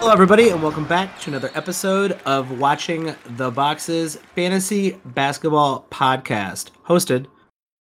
[0.00, 6.70] Hello, everybody, and welcome back to another episode of Watching the Boxes Fantasy Basketball Podcast,
[6.86, 7.26] hosted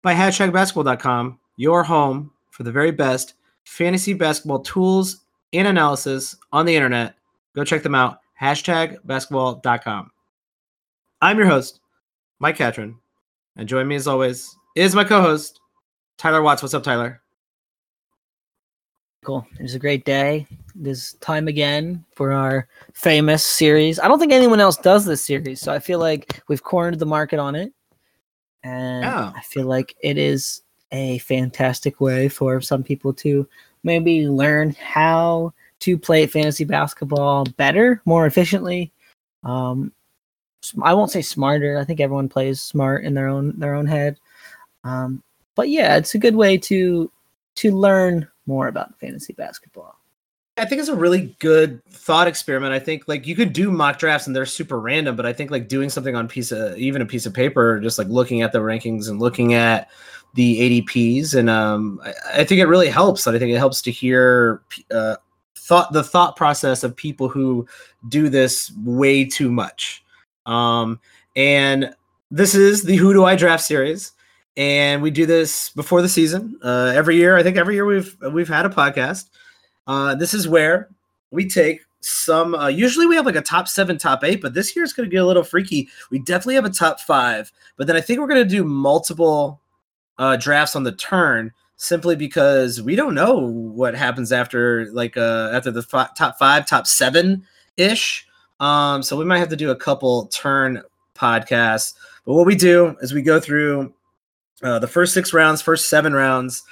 [0.01, 3.35] by hashtagbasketball.com, your home for the very best
[3.65, 7.13] fantasy basketball tools and analysis on the internet.
[7.55, 10.11] Go check them out, hashtagbasketball.com.
[11.21, 11.79] I'm your host,
[12.39, 12.95] Mike Catron,
[13.55, 15.61] and join me as always is my co-host,
[16.17, 16.63] Tyler Watts.
[16.63, 17.21] What's up, Tyler?
[19.23, 19.45] Cool.
[19.59, 20.47] It was a great day.
[20.79, 23.99] It is time again for our famous series.
[23.99, 27.05] I don't think anyone else does this series, so I feel like we've cornered the
[27.05, 27.73] market on it.
[28.63, 29.31] And Yeah.
[29.35, 33.47] I feel like it is a fantastic way for some people to
[33.83, 38.91] maybe learn how to play fantasy basketball better, more efficiently.
[39.43, 39.91] Um,
[40.81, 41.77] I won't say smarter.
[41.77, 44.19] I think everyone plays smart in their own their own head.
[44.83, 45.23] Um,
[45.55, 47.11] but yeah, it's a good way to
[47.55, 49.96] to learn more about fantasy basketball.
[50.57, 52.73] I think it's a really good thought experiment.
[52.73, 55.51] I think like you could do mock drafts and they're super random, but I think
[55.51, 58.51] like doing something on piece of even a piece of paper, just like looking at
[58.51, 59.89] the rankings and looking at
[60.33, 63.27] the ADPs, and um, I, I think it really helps.
[63.27, 65.15] I think it helps to hear uh,
[65.57, 67.67] thought the thought process of people who
[68.07, 70.03] do this way too much.
[70.45, 70.99] Um,
[71.35, 71.93] and
[72.31, 74.11] this is the Who Do I Draft series,
[74.55, 77.37] and we do this before the season uh, every year.
[77.37, 79.29] I think every year we've we've had a podcast.
[79.87, 80.89] Uh, this is where
[81.31, 82.53] we take some.
[82.53, 85.09] Uh, usually we have like a top seven, top eight, but this year it's going
[85.09, 85.89] to get a little freaky.
[86.11, 89.61] We definitely have a top five, but then I think we're going to do multiple
[90.17, 95.51] uh, drafts on the turn simply because we don't know what happens after like uh,
[95.53, 97.45] after the fi- top five, top seven
[97.77, 98.27] ish.
[98.59, 100.81] Um, so we might have to do a couple turn
[101.15, 101.93] podcasts.
[102.25, 103.93] But what we do is we go through
[104.63, 106.63] uh, the first six rounds, first seven rounds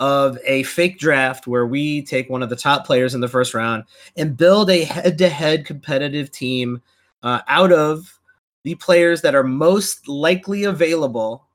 [0.00, 3.54] of a fake draft where we take one of the top players in the first
[3.54, 3.84] round
[4.16, 6.82] and build a head-to-head competitive team
[7.22, 8.18] uh, out of
[8.64, 11.46] the players that are most likely available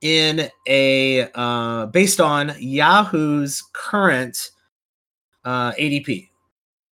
[0.00, 4.50] in a uh, based on Yahoo's current
[5.44, 6.28] uh, ADP.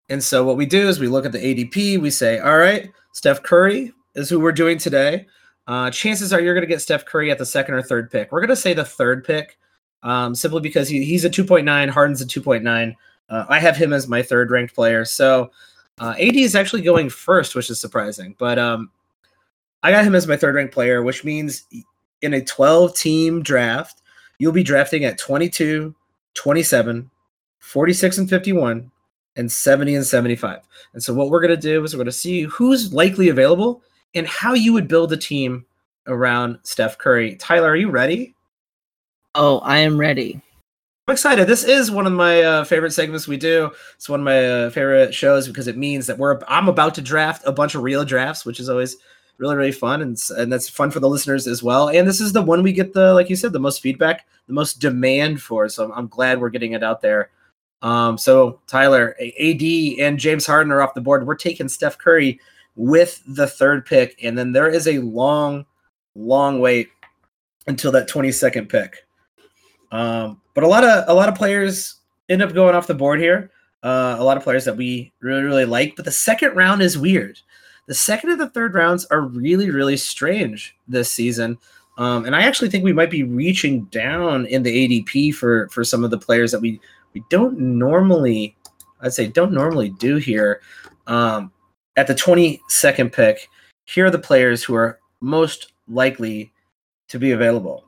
[0.09, 1.99] And so what we do is we look at the ADP.
[1.99, 5.25] We say, all right, Steph Curry is who we're doing today.
[5.67, 8.31] Uh, chances are you're going to get Steph Curry at the second or third pick.
[8.31, 9.57] We're going to say the third pick
[10.07, 12.95] um, simply because he, he's a 2.9, Harden's a 2.9.
[13.29, 15.03] Uh, I have him as my third ranked player.
[15.03, 15.51] So
[15.99, 18.33] uh, AD is actually going first, which is surprising.
[18.39, 18.89] But um,
[19.83, 21.65] I got him as my third ranked player, which means
[22.21, 24.01] in a 12 team draft,
[24.39, 25.93] you'll be drafting at 22,
[26.35, 27.11] 27,
[27.59, 28.89] 46 and 51,
[29.35, 30.61] and 70 and 75.
[30.93, 33.83] And so what we're going to do is we're going to see who's likely available
[34.15, 35.65] and how you would build a team
[36.07, 37.35] around Steph Curry.
[37.35, 38.33] Tyler, are you ready?
[39.39, 40.41] Oh, I am ready.
[41.07, 41.45] I'm excited.
[41.45, 43.69] This is one of my uh, favorite segments we do.
[43.95, 47.03] It's one of my uh, favorite shows because it means that we're I'm about to
[47.03, 48.97] draft a bunch of real drafts, which is always
[49.37, 51.89] really really fun and and that's fun for the listeners as well.
[51.89, 54.53] And this is the one we get the like you said the most feedback, the
[54.53, 55.69] most demand for.
[55.69, 57.29] So I'm, I'm glad we're getting it out there.
[57.83, 59.61] Um, so Tyler, AD
[59.99, 61.27] and James Harden are off the board.
[61.27, 62.39] We're taking Steph Curry
[62.75, 65.67] with the third pick, and then there is a long,
[66.15, 66.89] long wait
[67.67, 69.06] until that 22nd pick.
[69.91, 71.95] Um, but a lot of a lot of players
[72.29, 73.51] end up going off the board here.
[73.83, 76.97] Uh, a lot of players that we really really like, but the second round is
[76.97, 77.39] weird.
[77.87, 81.57] The second and the third rounds are really really strange this season.
[81.97, 85.83] Um, and I actually think we might be reaching down in the ADP for for
[85.83, 86.79] some of the players that we
[87.13, 88.55] we don't normally,
[89.01, 90.61] I'd say, don't normally do here.
[91.07, 91.51] Um,
[91.95, 93.49] at the 22nd pick,
[93.85, 96.53] here are the players who are most likely
[97.07, 97.86] to be available.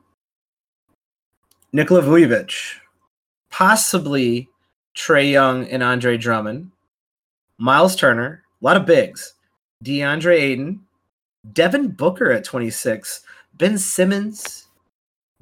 [1.72, 2.80] Nikola Vucevic,
[3.50, 4.48] possibly
[4.96, 6.70] Trae Young and Andre Drummond,
[7.58, 9.34] Miles Turner, a lot of bigs,
[9.84, 10.80] DeAndre Ayton,
[11.52, 13.22] Devin Booker at 26,
[13.54, 14.66] Ben Simmons,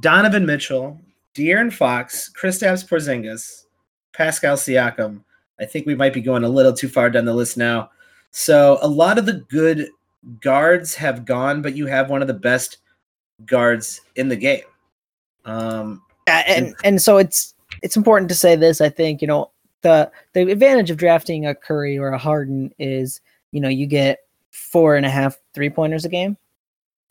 [0.01, 1.01] Donovan Mitchell,
[1.35, 3.65] De'Aaron Fox, Kristaps Porzingis,
[4.13, 5.23] Pascal Siakam.
[5.61, 7.91] I think we might be going a little too far down the list now.
[8.33, 9.89] So a lot of the good
[10.41, 12.79] guards have gone, but you have one of the best
[13.47, 14.63] guards in the game.
[15.45, 18.81] Um, Yeah, and and so it's it's important to say this.
[18.81, 19.51] I think you know
[19.83, 23.21] the the advantage of drafting a Curry or a Harden is
[23.53, 24.21] you know you get
[24.51, 26.37] four and a half three pointers a game,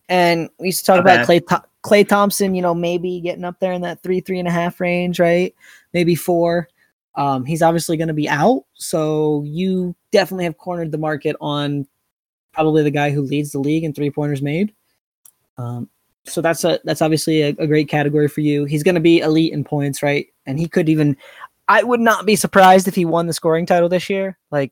[0.08, 1.44] and we used to talk Not about bad.
[1.44, 2.54] Klay Klay Thompson.
[2.54, 5.56] You know maybe getting up there in that three three and a half range, right?
[5.94, 6.70] Maybe four.
[7.16, 11.88] Um, he's obviously going to be out, so you definitely have cornered the market on
[12.54, 14.74] probably the guy who leads the league in three pointers made.
[15.58, 15.90] Um,
[16.28, 18.66] so that's a that's obviously a, a great category for you.
[18.66, 20.28] He's going to be elite in points, right?
[20.46, 21.18] And he could even.
[21.70, 24.38] I would not be surprised if he won the scoring title this year.
[24.52, 24.72] Like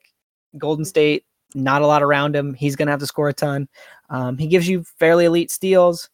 [0.58, 2.54] Golden State, not a lot around him.
[2.54, 3.68] He's going to have to score a ton.
[4.10, 6.10] Um, he gives you fairly elite steals,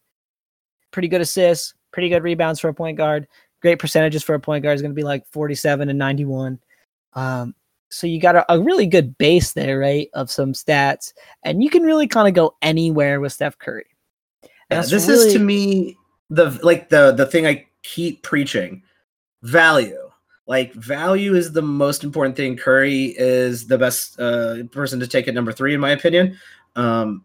[0.92, 3.28] pretty good assists, pretty good rebounds for a point guard.
[3.62, 6.60] Great percentages for a point guard is going to be like 47 and 91.
[7.14, 7.54] Um,
[7.90, 11.70] so you got a, a, really good base there, right, of some stats, and you
[11.70, 13.91] can really kind of go anywhere with Steph Curry.
[14.72, 15.28] This really...
[15.28, 15.98] is to me
[16.30, 18.84] the like the the thing I keep preaching:
[19.44, 19.98] value.
[20.48, 22.58] Like value is the most important thing.
[22.58, 26.38] Curry is the best uh, person to take at number three, in my opinion.
[26.76, 27.24] Um,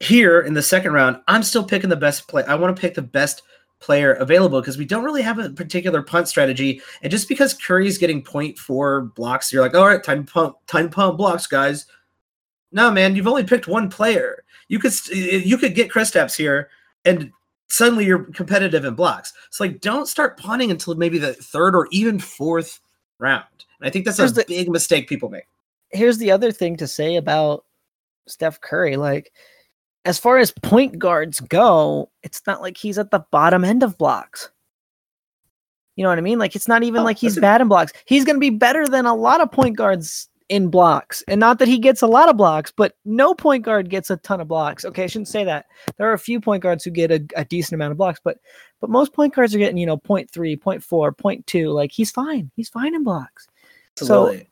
[0.00, 2.44] here in the second round, I'm still picking the best play.
[2.44, 3.42] I want to pick the best
[3.80, 6.80] player available because we don't really have a particular punt strategy.
[7.02, 10.90] And just because Curry's getting 0.4 blocks, you're like, all right, time to pump, time
[10.90, 11.86] to pump blocks, guys.
[12.72, 14.44] No, man, you've only picked one player.
[14.68, 16.68] You could you could get Kristaps here,
[17.04, 17.32] and
[17.68, 19.32] suddenly you're competitive in blocks.
[19.50, 22.80] So like, don't start punting until maybe the third or even fourth
[23.18, 23.44] round.
[23.80, 25.46] And I think that's here's a the, big mistake people make.
[25.90, 27.64] Here's the other thing to say about
[28.26, 29.32] Steph Curry, like
[30.04, 33.98] as far as point guards go, it's not like he's at the bottom end of
[33.98, 34.50] blocks.
[35.96, 36.38] You know what I mean?
[36.38, 37.92] Like it's not even oh, like he's bad in blocks.
[38.06, 41.22] He's going to be better than a lot of point guards in blocks.
[41.28, 44.16] And not that he gets a lot of blocks, but no point guard gets a
[44.16, 44.84] ton of blocks.
[44.84, 45.66] Okay, I shouldn't say that.
[45.96, 48.38] There are a few point guards who get a, a decent amount of blocks, but
[48.80, 50.24] but most point guards are getting, you know, 0.
[50.26, 50.78] 0.3, 0.
[50.78, 51.74] 0.4, 0.2.
[51.74, 52.50] Like he's fine.
[52.56, 53.48] He's fine in blocks.
[54.00, 54.48] Absolutely.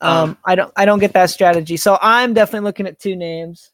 [0.00, 1.76] So um, um I don't I don't get that strategy.
[1.76, 3.72] So I'm definitely looking at two names.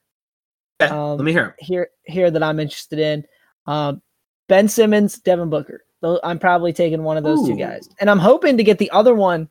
[0.80, 3.24] Um, Let me hear here here that I'm interested in.
[3.66, 4.00] Um,
[4.48, 5.84] ben Simmons, Devin Booker.
[6.02, 7.48] I'm probably taking one of those Ooh.
[7.48, 9.50] two guys, and I'm hoping to get the other one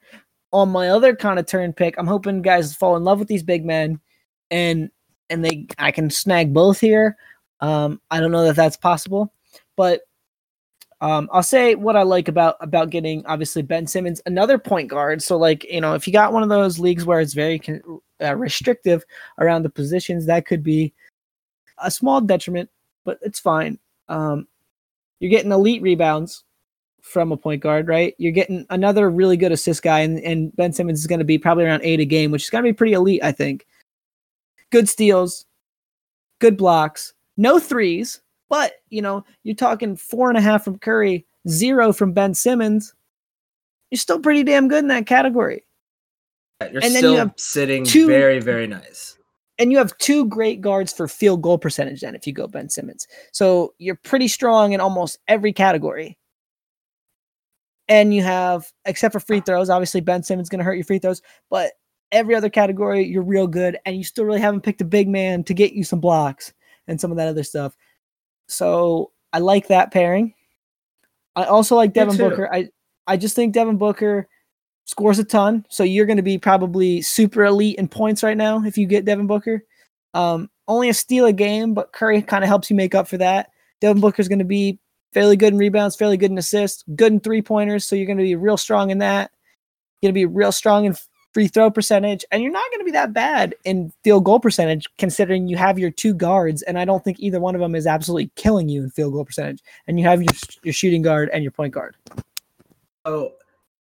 [0.52, 1.96] on my other kind of turn pick.
[1.98, 4.00] I'm hoping guys fall in love with these big men,
[4.52, 4.90] and
[5.30, 7.18] and they I can snag both here.
[7.62, 9.34] Um, I don't know that that's possible,
[9.76, 10.02] but
[11.02, 15.22] um, I'll say what I like about about getting obviously Ben Simmons, another point guard.
[15.22, 17.82] So like you know, if you got one of those leagues where it's very con-
[18.22, 19.04] uh, restrictive
[19.38, 20.94] around the positions, that could be
[21.78, 22.70] a small detriment,
[23.06, 23.80] but it's fine.
[24.10, 24.48] Um,
[25.20, 26.44] you're getting elite rebounds
[27.02, 28.16] from a point guard, right?
[28.18, 31.38] You're getting another really good assist guy, and, and Ben Simmons is going to be
[31.38, 33.66] probably around eight a game, which is going to be pretty elite, I think.
[34.72, 35.46] Good steals,
[36.40, 41.26] good blocks, no threes, but you know, you're talking four and a half from Curry,
[41.48, 42.94] zero from Ben Simmons.
[43.92, 45.64] You're still pretty damn good in that category.
[46.62, 49.18] You're and still you have sitting two, very, very nice
[49.60, 52.70] and you have two great guards for field goal percentage then if you go Ben
[52.70, 53.08] Simmons.
[53.32, 56.18] So you're pretty strong in almost every category.
[57.90, 61.00] And you have, except for free throws, obviously Ben Simmons going to hurt your free
[61.00, 61.72] throws, but
[62.12, 65.44] every other category you're real good, and you still really haven't picked a big man
[65.44, 66.54] to get you some blocks
[66.88, 67.76] and some of that other stuff.
[68.48, 70.34] So I like that pairing.
[71.36, 72.54] I also like Devin Booker.
[72.54, 72.70] I
[73.08, 74.28] I just think Devin Booker
[74.86, 75.66] scores a ton.
[75.70, 79.06] So you're going to be probably super elite in points right now if you get
[79.06, 79.64] Devin Booker.
[80.14, 83.18] Um, only a steal a game, but Curry kind of helps you make up for
[83.18, 83.52] that.
[83.82, 84.80] Devin Booker is going to be
[85.14, 87.86] fairly good in rebounds, fairly good in assists, good in three pointers.
[87.86, 89.32] So you're going to be real strong in that.
[90.02, 90.96] You're going to be real strong in
[91.34, 94.88] free throw percentage, and you're not going to be that bad in field goal percentage
[94.98, 96.62] considering you have your two guards.
[96.64, 99.26] And I don't think either one of them is absolutely killing you in field goal
[99.26, 99.62] percentage.
[99.88, 100.34] And you have your,
[100.64, 101.96] your shooting guard and your point guard.
[103.06, 103.34] Oh,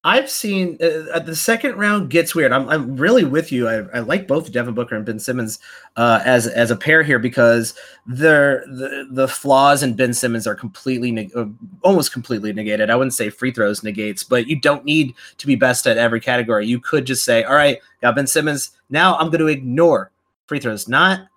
[0.05, 2.53] I've seen uh, the second round gets weird.
[2.53, 3.67] I'm, I'm really with you.
[3.67, 5.59] I, I like both Devin Booker and Ben Simmons
[5.97, 7.73] uh, as as a pair here because
[8.07, 11.47] the the flaws in Ben Simmons are completely neg- uh,
[11.81, 12.89] almost completely negated.
[12.89, 16.21] I wouldn't say free throws negates, but you don't need to be best at every
[16.21, 16.65] category.
[16.65, 18.71] You could just say, "All right, got Ben Simmons.
[18.89, 20.11] Now I'm going to ignore
[20.47, 21.27] free throws, not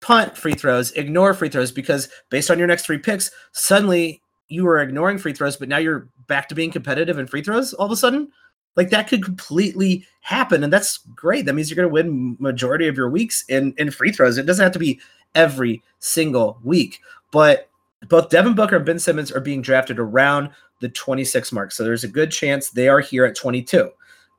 [0.00, 4.64] punt free throws, ignore free throws because based on your next three picks, suddenly you
[4.64, 7.86] were ignoring free throws, but now you're back to being competitive in free throws all
[7.86, 8.30] of a sudden.
[8.74, 11.44] Like that could completely happen, and that's great.
[11.44, 14.38] That means you're going to win majority of your weeks in in free throws.
[14.38, 15.00] It doesn't have to be
[15.34, 17.00] every single week,
[17.32, 17.68] but
[18.08, 20.50] both Devin Booker and Ben Simmons are being drafted around
[20.80, 23.90] the 26 mark, so there's a good chance they are here at 22.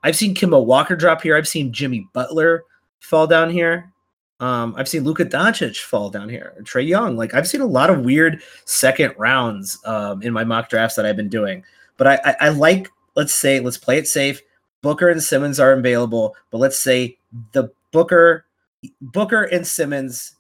[0.04, 1.38] I've seen Kemba Walker drop here.
[1.38, 2.66] I've seen Jimmy Butler
[3.00, 3.93] fall down here.
[4.40, 7.16] Um, I've seen Luka Doncic fall down here, Trae Young.
[7.16, 11.06] Like I've seen a lot of weird second rounds um, in my mock drafts that
[11.06, 11.64] I've been doing.
[11.98, 14.42] But I, I, I like, let's say, let's play it safe.
[14.82, 17.18] Booker and Simmons are available, but let's say
[17.54, 18.46] the Booker,
[19.00, 20.36] Booker and Simmons,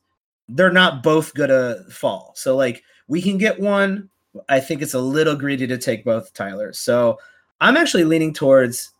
[0.49, 2.33] they're not both gonna fall.
[2.35, 4.09] So like we can get one.
[4.49, 6.73] I think it's a little greedy to take both Tyler.
[6.73, 7.19] So
[7.61, 8.91] I'm actually leaning towards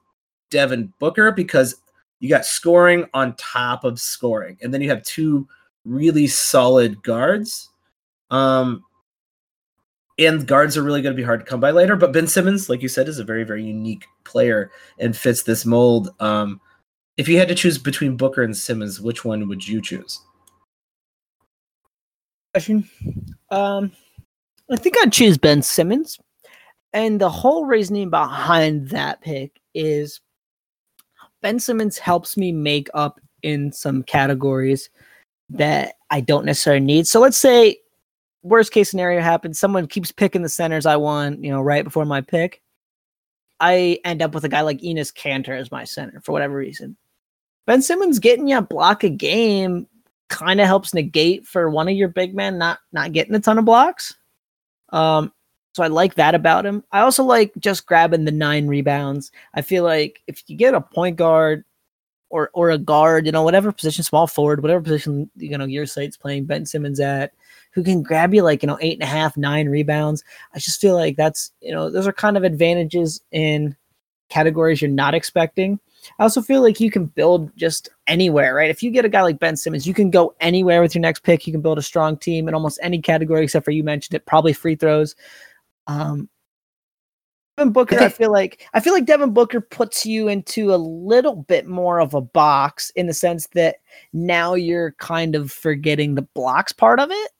[0.50, 1.76] Devin Booker because
[2.24, 5.46] you got scoring on top of scoring, and then you have two
[5.84, 7.70] really solid guards.
[8.32, 8.86] Um,
[10.18, 11.98] and guards are really going to be hard to come by later.
[11.98, 15.66] But Ben Simmons, like you said, is a very, very unique player and fits this
[15.66, 16.12] mold.
[16.22, 16.62] Um,
[17.18, 20.22] if you had to choose between Booker and Simmons, which one would you choose?
[22.54, 22.90] Question.
[23.52, 23.92] Um,
[24.72, 26.18] I think I'd choose Ben Simmons.
[26.94, 30.22] And the whole reasoning behind that pick is
[31.44, 34.90] Ben Simmons helps me make up in some categories
[35.50, 37.06] that I don't necessarily need.
[37.06, 37.78] So let's say
[38.44, 42.06] worst case scenario happens, someone keeps picking the centers I want, you know, right before
[42.06, 42.62] my pick.
[43.60, 46.96] I end up with a guy like Enes Kanter as my center for whatever reason.
[47.68, 49.88] Ben Simmons getting you a block a game
[50.30, 53.58] kind of helps negate for one of your big men not not getting a ton
[53.58, 54.16] of blocks.
[54.90, 55.32] Um,
[55.74, 56.84] so I like that about him.
[56.92, 59.32] I also like just grabbing the nine rebounds.
[59.56, 61.66] I feel like if you get a point guard
[62.30, 65.88] or or a guard, you know, whatever position, small forward, whatever position you know your
[65.88, 67.34] site's playing Ben Simmons at,
[67.72, 70.24] who can grab you like you know eight and a half, nine rebounds.
[70.54, 73.76] I just feel like that's you know those are kind of advantages in
[74.30, 75.80] categories you're not expecting.
[76.20, 78.70] I also feel like you can build just anywhere, right?
[78.70, 81.24] If you get a guy like Ben Simmons, you can go anywhere with your next
[81.24, 81.48] pick.
[81.48, 84.26] You can build a strong team in almost any category except for you mentioned it,
[84.26, 85.16] probably free throws.
[85.88, 86.30] Um,
[87.58, 91.36] Devin Booker, I feel like I feel like Devin Booker puts you into a little
[91.36, 93.78] bit more of a box in the sense that
[94.12, 97.32] now you're kind of forgetting the blocks part of it.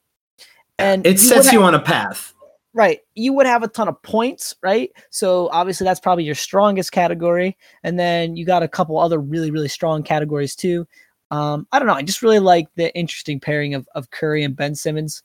[0.78, 2.34] And it sets you on a path.
[2.76, 3.02] Right.
[3.14, 4.90] You would have a ton of points, right?
[5.12, 7.56] So obviously that's probably your strongest category.
[7.84, 10.88] And then you got a couple other really, really strong categories too.
[11.30, 11.94] Um, I don't know.
[11.94, 15.22] I just really like the interesting pairing of, of Curry and Ben Simmons.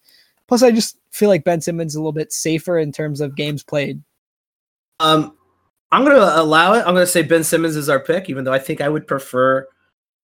[0.48, 3.36] Plus, I just feel like Ben Simmons is a little bit safer in terms of
[3.36, 4.02] games played.
[4.98, 5.36] Um,
[5.92, 6.78] I'm going to allow it.
[6.78, 9.06] I'm going to say Ben Simmons is our pick, even though I think I would
[9.06, 9.66] prefer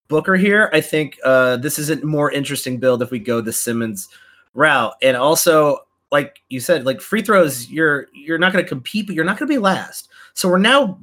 [0.09, 0.71] Booker here.
[0.73, 4.09] I think uh, this is a more interesting build if we go the Simmons
[4.55, 4.95] route.
[5.03, 5.79] And also,
[6.11, 9.39] like you said, like free throws, you're you're not going to compete, but you're not
[9.39, 10.09] going to be last.
[10.35, 10.99] So we're now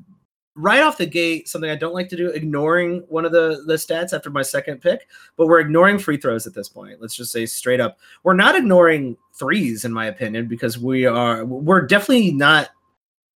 [0.55, 3.75] right off the gate something I don't like to do, ignoring one of the the
[3.75, 7.01] stats after my second pick, but we're ignoring free throws at this point.
[7.01, 11.45] Let's just say straight up, we're not ignoring threes in my opinion because we are
[11.45, 12.69] we're definitely not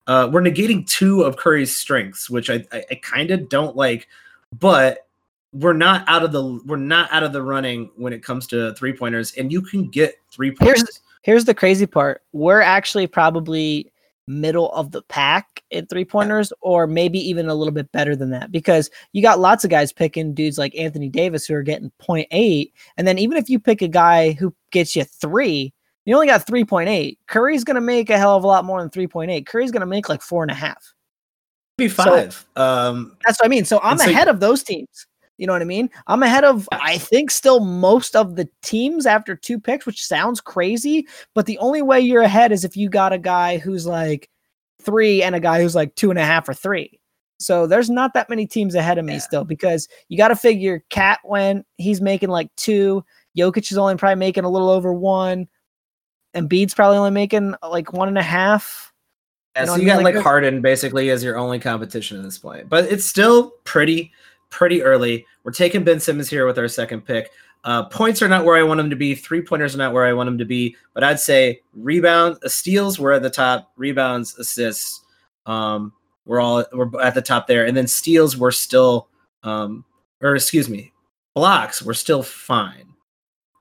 [0.08, 4.08] uh, we're negating two of Curry's strengths, which I I, I kind of don't like,
[4.58, 5.08] but
[5.54, 8.74] we're not out of the we're not out of the running when it comes to
[8.76, 12.22] three pointers, and you can get three pointers here's the crazy part.
[12.34, 13.92] We're actually probably
[14.28, 18.30] middle of the pack in three pointers, or maybe even a little bit better than
[18.32, 21.92] that because you got lots of guys picking dudes like Anthony Davis who are getting
[22.02, 22.72] 0.8.
[22.98, 25.74] And then even if you pick a guy who gets you three,
[26.06, 27.18] you only got 3.8.
[27.28, 29.46] Curry's going to make a hell of a lot more than 3.8.
[29.46, 30.94] Curry's going to make like four and a half.
[31.78, 32.46] Be five.
[32.56, 33.66] So, um, that's what I mean.
[33.66, 35.08] So I'm ahead of those teams.
[35.38, 35.90] You know what I mean?
[36.08, 40.40] I'm ahead of, I think, still most of the teams after two picks, which sounds
[40.40, 41.08] crazy.
[41.34, 44.30] But the only way you're ahead is if you got a guy who's like
[44.82, 47.00] three and a guy who's like two and a half or three.
[47.38, 49.20] So there's not that many teams ahead of me yeah.
[49.20, 53.04] still because you got to figure Cat when he's making like two,
[53.38, 55.48] Jokic is only probably making a little over one,
[56.34, 58.94] and Embiid's probably only making uh, like one and a half.
[59.56, 62.24] Yeah, you know so you got like, like Harden basically as your only competition at
[62.24, 64.14] this point, but it's still pretty
[64.50, 65.26] pretty early.
[65.44, 67.32] We're taking Ben Simmons here with our second pick.
[67.64, 69.16] Uh, points are not where I want them to be.
[69.16, 70.76] Three pointers are not where I want them to be.
[70.94, 73.72] But I'd say rebound, uh, steals were at the top.
[73.76, 75.04] Rebounds, assists,
[75.48, 75.92] um,
[76.26, 77.66] we're all we're at the top there.
[77.66, 79.10] And then steals were still,
[79.44, 79.84] um,
[80.22, 80.92] or excuse me,
[81.34, 82.94] blocks were still fine.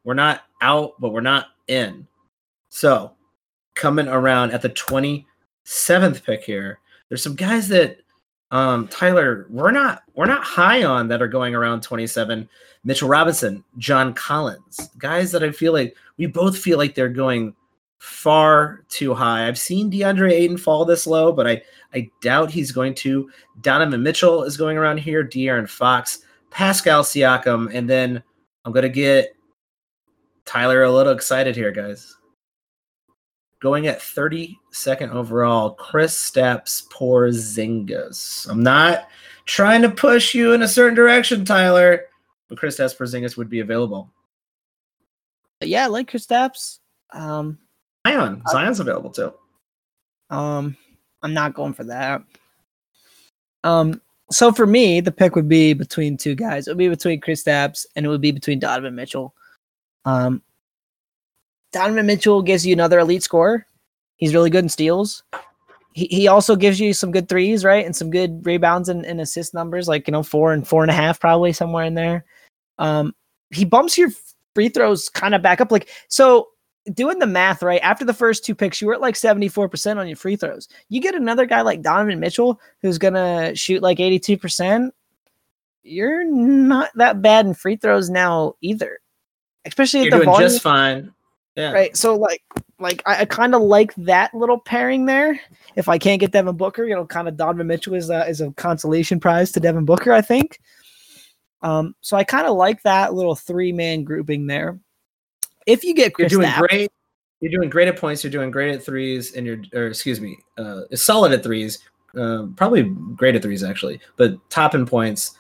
[0.05, 2.07] We're not out, but we're not in.
[2.69, 3.13] So
[3.75, 7.99] coming around at the 27th pick here, there's some guys that
[8.55, 12.49] um, Tyler, we're not we're not high on that are going around 27.
[12.85, 17.57] Mitchell Robinson, John Collins, guys that I feel like we both feel like they're going
[17.99, 19.49] far too high.
[19.49, 21.63] I've seen DeAndre Ayton fall this low, but I
[21.95, 23.29] I doubt he's going to.
[23.61, 25.25] Donovan Mitchell is going around here.
[25.25, 26.21] De'Aaron Fox,
[26.53, 28.23] Pascal Siakam, and then
[28.65, 29.35] I'm gonna get
[30.45, 32.17] Tyler a little excited here, guys
[33.61, 38.49] going at 32nd overall, Kristaps Porzingis.
[38.49, 39.09] I'm not
[39.47, 42.03] trying to push you in a certain direction, Tyler,
[42.49, 44.11] but Kristaps Porzingis would be available.
[45.61, 46.79] Yeah, I like Kristaps.
[47.13, 47.59] Um,
[48.07, 49.33] Zion, Zion's available too.
[50.31, 50.77] Um,
[51.23, 52.23] I'm not going for that.
[53.63, 56.67] Um, so for me, the pick would be between two guys.
[56.67, 59.35] It would be between Kristaps and it would be between Donovan Mitchell.
[60.05, 60.43] Um,
[61.75, 63.67] Donovan Mitchell gives you another elite score.
[64.17, 65.25] He's really good in steals.
[65.93, 67.85] He, he also gives you some good threes, right?
[67.85, 70.91] And some good rebounds and, and assist numbers, like, you know, four and four and
[70.91, 72.25] a half, probably somewhere in there.
[72.79, 73.13] Um,
[73.51, 74.11] he bumps your
[74.55, 75.73] free throws kind of back up.
[75.73, 76.49] Like, so
[76.93, 77.81] doing the math, right?
[77.83, 80.69] After the first two picks, you were at like 74% on your free throws.
[80.89, 84.91] You get another guy like Donovan Mitchell who's going to shoot like 82%.
[85.83, 89.01] you're not that bad in free throws now either.
[89.65, 90.49] Especially at You're the doing volume.
[90.51, 91.13] just fine.
[91.57, 91.73] Yeah.
[91.73, 91.97] Right.
[91.97, 92.43] So like
[92.81, 95.39] like I, I kind of like that little pairing there.
[95.77, 98.41] If I can't get Devin Booker, you know, kind of Donovan Mitchell is a, is
[98.41, 100.61] a consolation prize to Devin Booker, I think.
[101.63, 104.79] Um, so I kind of like that little three man grouping there.
[105.67, 106.93] If you get You're doing Knapp- great.
[107.41, 108.25] You're doing great at points.
[108.25, 111.79] You're doing great at threes, and you're, or excuse me, uh, solid at threes.
[112.17, 112.85] Uh, probably
[113.17, 115.37] great at threes actually, but top in points,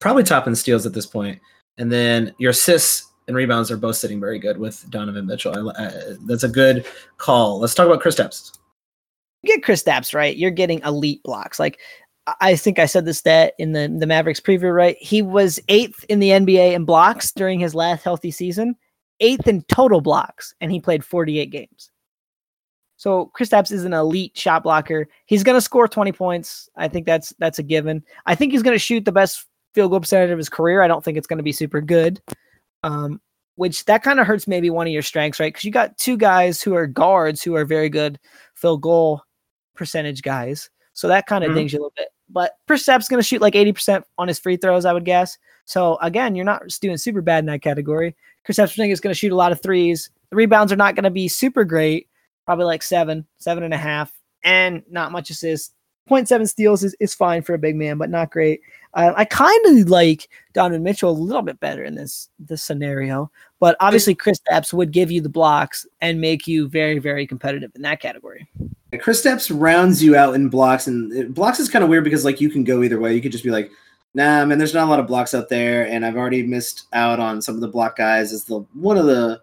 [0.00, 1.40] probably top in steals at this point.
[1.78, 5.72] And then your assists and rebounds are both sitting very good with Donovan Mitchell.
[5.76, 5.90] I, I,
[6.26, 6.84] that's a good
[7.16, 7.60] call.
[7.60, 8.58] Let's talk about Kristaps.
[9.42, 11.58] you get Kristaps right, you're getting elite blocks.
[11.58, 11.78] Like
[12.40, 14.96] I- think I said this stat in the the Mavericks preview, right?
[15.00, 18.74] He was eighth in the NBA in blocks during his last healthy season,
[19.20, 21.90] eighth in total blocks, and he played 48 games.
[22.96, 25.08] So Kristaps is an elite shot blocker.
[25.24, 26.68] He's going to score 20 points.
[26.76, 28.04] I think that's that's a given.
[28.26, 30.82] I think he's going to shoot the best field goal percentage of his career.
[30.82, 32.20] I don't think it's going to be super good.
[32.82, 33.20] Um,
[33.56, 35.52] which that kind of hurts maybe one of your strengths, right?
[35.52, 38.18] Because you got two guys who are guards who are very good
[38.54, 39.22] field goal
[39.74, 40.70] percentage guys.
[40.94, 41.54] So that kind of Mhm.
[41.56, 42.08] dings you a little bit.
[42.30, 45.36] But Percep's going to shoot like 80% on his free throws, I would guess.
[45.66, 48.16] So again, you're not doing super bad in that category.
[48.44, 50.10] Percep's is going to shoot a lot of threes.
[50.30, 52.08] The rebounds are not going to be super great,
[52.46, 55.74] probably like seven, seven and a half, and not much assists.
[56.08, 58.60] 0.7 steals is, is fine for a big man, but not great.
[58.94, 63.30] Uh, I kind of like Donovan Mitchell a little bit better in this this scenario,
[63.60, 67.82] but obviously Kristaps would give you the blocks and make you very very competitive in
[67.82, 68.48] that category.
[68.94, 72.40] Kristaps rounds you out in blocks, and it- blocks is kind of weird because like
[72.40, 73.14] you can go either way.
[73.14, 73.70] You could just be like,
[74.14, 77.20] "Nah, man, there's not a lot of blocks out there," and I've already missed out
[77.20, 78.32] on some of the block guys.
[78.32, 79.40] As the one of the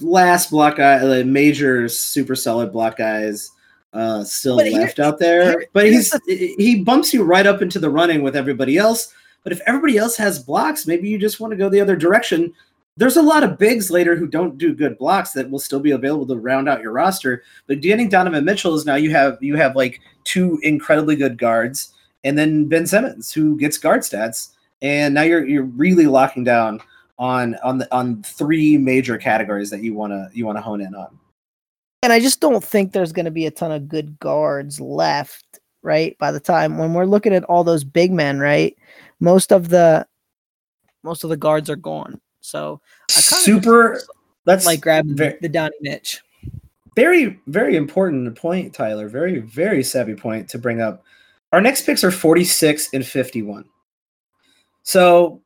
[0.00, 3.50] last block guy, the major super solid block guys
[3.96, 5.42] uh, still But here- left out there.
[5.44, 9.12] here- but he's he bumps you right up into the running with everybody else.
[9.42, 12.52] But if everybody else has blocks, maybe you just want to go the other direction.
[12.98, 15.90] There's a lot of bigs later who don't do good blocks that will still be
[15.92, 17.42] available to round out your roster.
[17.66, 21.92] But getting Donovan Mitchell is now you have you have like two incredibly good guards,
[22.24, 24.50] and then Ben Simmons who gets guard stats,
[24.82, 26.80] and now you're you're really locking down
[27.18, 31.18] on on the on three major categories that you wanna you wanna hone in on.
[32.06, 35.58] And I just don't think there's going to be a ton of good guards left,
[35.82, 36.16] right?
[36.20, 38.78] By the time when we're looking at all those big men, right?
[39.18, 40.06] Most of the
[41.02, 42.20] most of the guards are gone.
[42.40, 44.00] So Super.
[44.44, 46.22] That's like grabbing ve- the Donnie Mitch.
[46.94, 51.02] very very important point tyler very very savvy point to bring up
[51.52, 53.64] our next picks are 46 and 51
[54.84, 55.42] so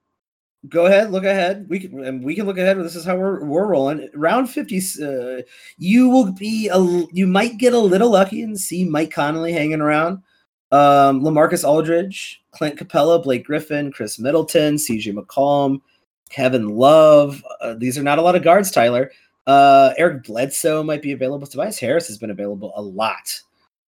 [0.69, 3.43] go ahead look ahead we can and we can look ahead this is how we're,
[3.45, 5.43] we're rolling round 50 uh,
[5.79, 6.79] you will be a
[7.13, 10.23] you might get a little lucky and see mike conley hanging around
[10.71, 15.81] um lamarcus aldridge clint capela blake griffin khris middleton cj mccollum
[16.29, 19.11] kevin love uh, these are not a lot of guards tyler
[19.47, 21.47] uh, Eric Bledsoe might be available.
[21.47, 23.41] Tobias Harris has been available a lot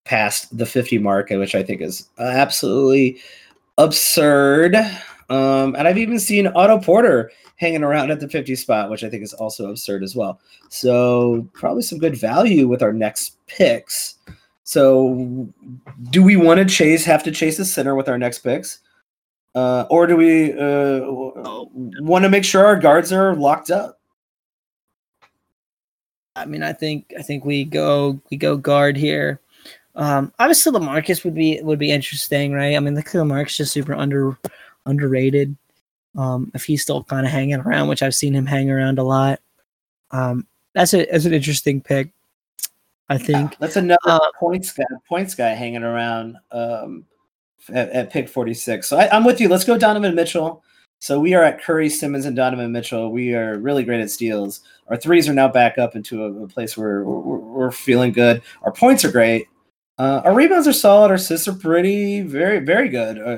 [0.06, 3.20] past the 50 mark, which I think is absolutely
[3.78, 4.76] absurd.
[5.30, 9.10] Um, and I've even seen Otto Porter hanging around at the 50 spot, which I
[9.10, 10.40] think is also absurd as well.
[10.70, 14.16] So probably some good value with our next picks.
[14.64, 15.48] So
[16.10, 18.80] do we want to chase have to chase a center with our next picks?
[19.56, 21.02] Uh, or do we uh,
[22.02, 24.00] want to make sure our guards are locked up?
[26.36, 29.42] I mean, I think I think we go we go guard here.
[29.96, 32.76] Um, obviously, Lamarcus would be would be interesting, right?
[32.76, 34.38] I mean, the Lamarcus just super under
[34.86, 35.56] underrated.
[36.18, 39.04] Um, if he's still kind of hanging around, which I've seen him hang around a
[39.04, 39.40] lot,
[40.12, 42.12] um, that's a that's an interesting pick.
[43.10, 43.58] I think.
[43.58, 47.06] That's another Uh, points guy, points guy hanging around um,
[47.74, 48.88] at, at pick 46.
[48.88, 49.50] So I, I'm with you.
[49.50, 50.64] Let's go Donovan Mitchell.
[51.00, 53.12] So we are at Curry, Simmons, and Donovan Mitchell.
[53.12, 54.62] We are really great at steals.
[54.90, 58.42] Our threes are now back up into a, a place where we're, we're feeling good.
[58.64, 59.48] Our points are great.
[59.98, 61.10] Uh, our rebounds are solid.
[61.10, 63.18] Our assists are pretty, very, very good.
[63.18, 63.38] Uh,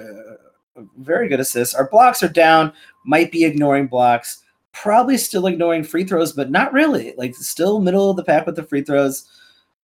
[0.98, 1.76] very good assists.
[1.76, 2.74] Our blocks are down.
[3.06, 4.44] Might be ignoring blocks.
[4.74, 7.14] Probably still ignoring free throws, but not really.
[7.18, 9.28] Like still middle of the pack with the free throws.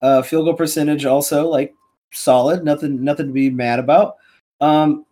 [0.02, 1.74] Uh, field goal percentage also like
[2.12, 2.64] solid.
[2.64, 4.16] Nothing, nothing to be mad about.
[4.60, 5.06] Um,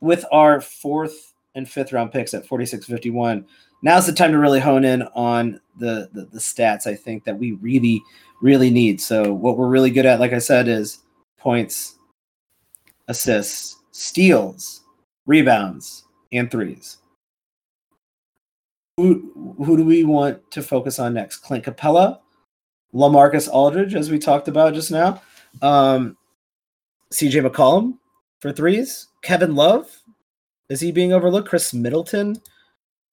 [0.00, 3.46] with our fourth and fifth round picks at 46 51
[3.82, 7.38] now's the time to really hone in on the, the the stats i think that
[7.38, 8.02] we really
[8.42, 10.98] really need so what we're really good at like i said is
[11.38, 11.96] points
[13.08, 14.82] assists steals
[15.26, 16.98] rebounds and threes
[18.96, 22.18] who, who do we want to focus on next clint capela
[22.92, 25.20] lamarcus aldridge as we talked about just now
[25.62, 26.16] um,
[27.12, 27.96] cj mccollum
[28.40, 29.88] for threes kevin love
[30.68, 31.48] is he being overlooked?
[31.48, 32.40] Khris Middleton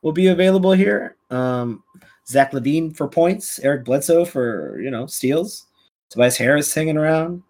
[0.02, 1.18] will be available here.
[1.30, 1.84] Um,
[2.28, 5.68] Zach LaVine for points, Eric Bledsoe for you know steals,
[6.10, 7.44] Tobias Harris hanging around,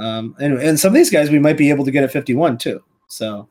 [0.00, 2.34] um, and and some of these guys we might be able to get at fifty
[2.34, 2.82] one too.
[3.08, 3.48] So,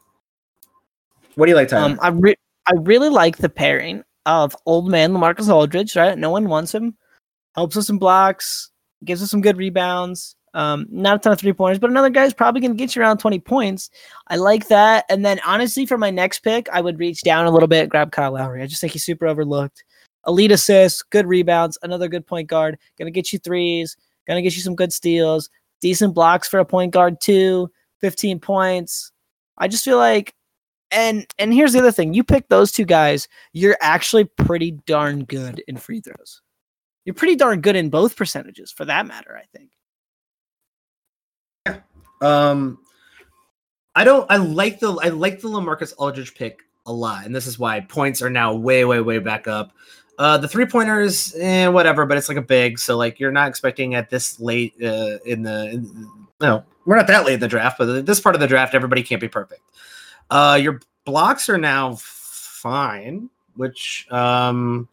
[1.35, 1.91] what do you like, Tyler?
[1.91, 2.35] Um, I re-
[2.67, 5.95] I really like the pairing of old man Lamarcus Aldridge.
[5.95, 6.97] Right, no one wants him.
[7.55, 8.71] Helps us in blocks,
[9.05, 10.35] gives us some good rebounds.
[10.53, 13.01] Um, not a ton of three pointers, but another guy's probably going to get you
[13.01, 13.91] around 20 points.
[14.29, 15.05] I like that.
[15.07, 18.11] And then honestly, for my next pick, I would reach down a little bit, grab
[18.11, 18.63] Kyle Lowry.
[18.63, 19.83] I just think he's super overlooked.
[20.25, 23.95] Elite assists, good rebounds, another good point guard, going to get you threes,
[24.27, 25.49] going to get you some good steals,
[25.81, 29.11] decent blocks for a point guard too, 15 points.
[29.57, 30.33] I just feel like
[30.91, 32.13] and and here's the other thing.
[32.13, 36.41] You pick those two guys, you're actually pretty darn good in free throws.
[37.05, 39.71] You're pretty darn good in both percentages for that matter, I think.
[42.21, 42.79] Um,
[43.95, 44.29] I don't.
[44.29, 44.93] I like the.
[44.93, 48.53] I like the Lamarcus Aldridge pick a lot, and this is why points are now
[48.53, 49.71] way, way, way back up.
[50.19, 53.47] Uh, the three pointers, eh, whatever, but it's like a big, so like you're not
[53.47, 55.69] expecting at this late uh, in the.
[55.69, 56.09] In,
[56.41, 59.01] no, we're not that late in the draft, but this part of the draft, everybody
[59.01, 59.61] can't be perfect.
[60.29, 64.89] Uh, your blocks are now fine, which um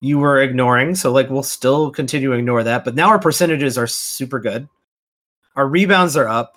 [0.00, 2.84] you were ignoring, so like we'll still continue to ignore that.
[2.84, 4.68] But now our percentages are super good.
[5.56, 6.56] Our rebounds are up.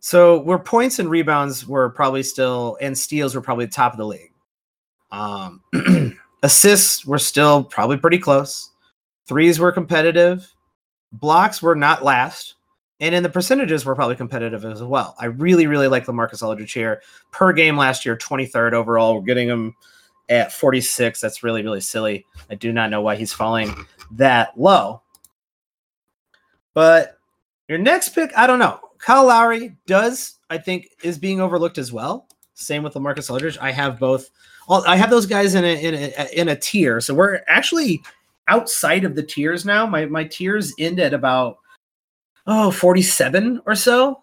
[0.00, 4.04] So where points and rebounds were probably still and steals were probably top of the
[4.04, 4.32] league.
[5.10, 5.62] Um,
[6.46, 8.70] assists were still probably pretty close.
[9.26, 10.48] Threes were competitive.
[11.10, 12.54] Blocks were not last.
[13.00, 15.16] And in the percentages, were probably competitive as well.
[15.18, 17.02] I really, really like Lamarcus Aldridge here.
[17.32, 19.16] Per game last year, 23rd overall.
[19.16, 19.74] We're getting him
[20.28, 21.20] at 46.
[21.20, 22.24] That's really, really silly.
[22.48, 23.74] I do not know why he's falling
[24.12, 25.02] that low.
[26.74, 27.18] But
[27.68, 28.80] your next pick, I don't know.
[28.98, 32.28] Kyle Lowry does, I think, is being overlooked as well.
[32.54, 33.58] Same with Lamarcus Aldridge.
[33.60, 34.30] I have both.
[34.68, 37.00] I have those guys in a in a in a tier.
[37.00, 38.02] So we're actually
[38.48, 39.86] outside of the tiers now.
[39.86, 41.58] My my tiers end at about
[42.46, 44.22] oh 47 or so.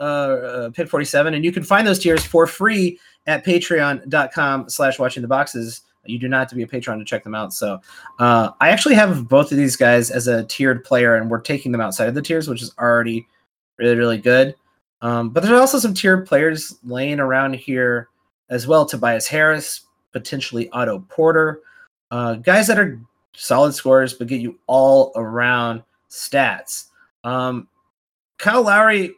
[0.00, 4.96] Uh, uh pick 47 and you can find those tiers for free at patreon.com slash
[4.96, 7.52] watching the boxes you do not have to be a patron to check them out
[7.52, 7.80] so
[8.20, 11.72] uh, i actually have both of these guys as a tiered player and we're taking
[11.72, 13.26] them outside of the tiers which is already
[13.78, 14.54] really, really good.
[15.00, 18.08] Um, but there's also some tiered players laying around here
[18.50, 18.86] as well.
[18.86, 19.82] Tobias Harris,
[20.12, 21.60] potentially Otto Porter,
[22.10, 23.00] uh, guys that are
[23.34, 26.86] solid scorers but get you all around stats.
[27.24, 27.68] Um,
[28.38, 29.14] Kyle Lowry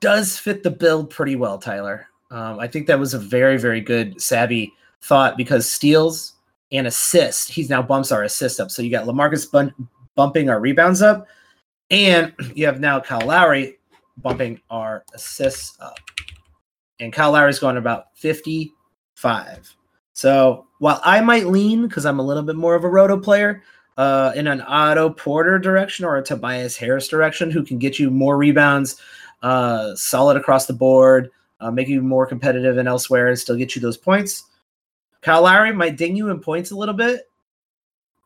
[0.00, 2.08] does fit the build pretty well, Tyler.
[2.30, 6.34] Um, I think that was a very, very good, savvy thought because steals
[6.72, 8.70] and assists, he's now bumps our assist up.
[8.70, 9.74] So you got Lamarcus bun-
[10.16, 11.28] bumping our rebounds up,
[11.90, 13.78] and you have now Kyle Lowry
[14.18, 15.98] bumping our assists up.
[17.00, 19.76] And Kyle Lowry's going about 55.
[20.12, 23.62] So while I might lean, because I'm a little bit more of a roto player,
[23.96, 28.10] uh, in an Otto Porter direction or a Tobias Harris direction, who can get you
[28.10, 29.00] more rebounds,
[29.42, 31.30] uh, solid across the board,
[31.60, 34.44] uh, make you more competitive and elsewhere, and still get you those points.
[35.22, 37.28] Kyle Lowry might ding you in points a little bit,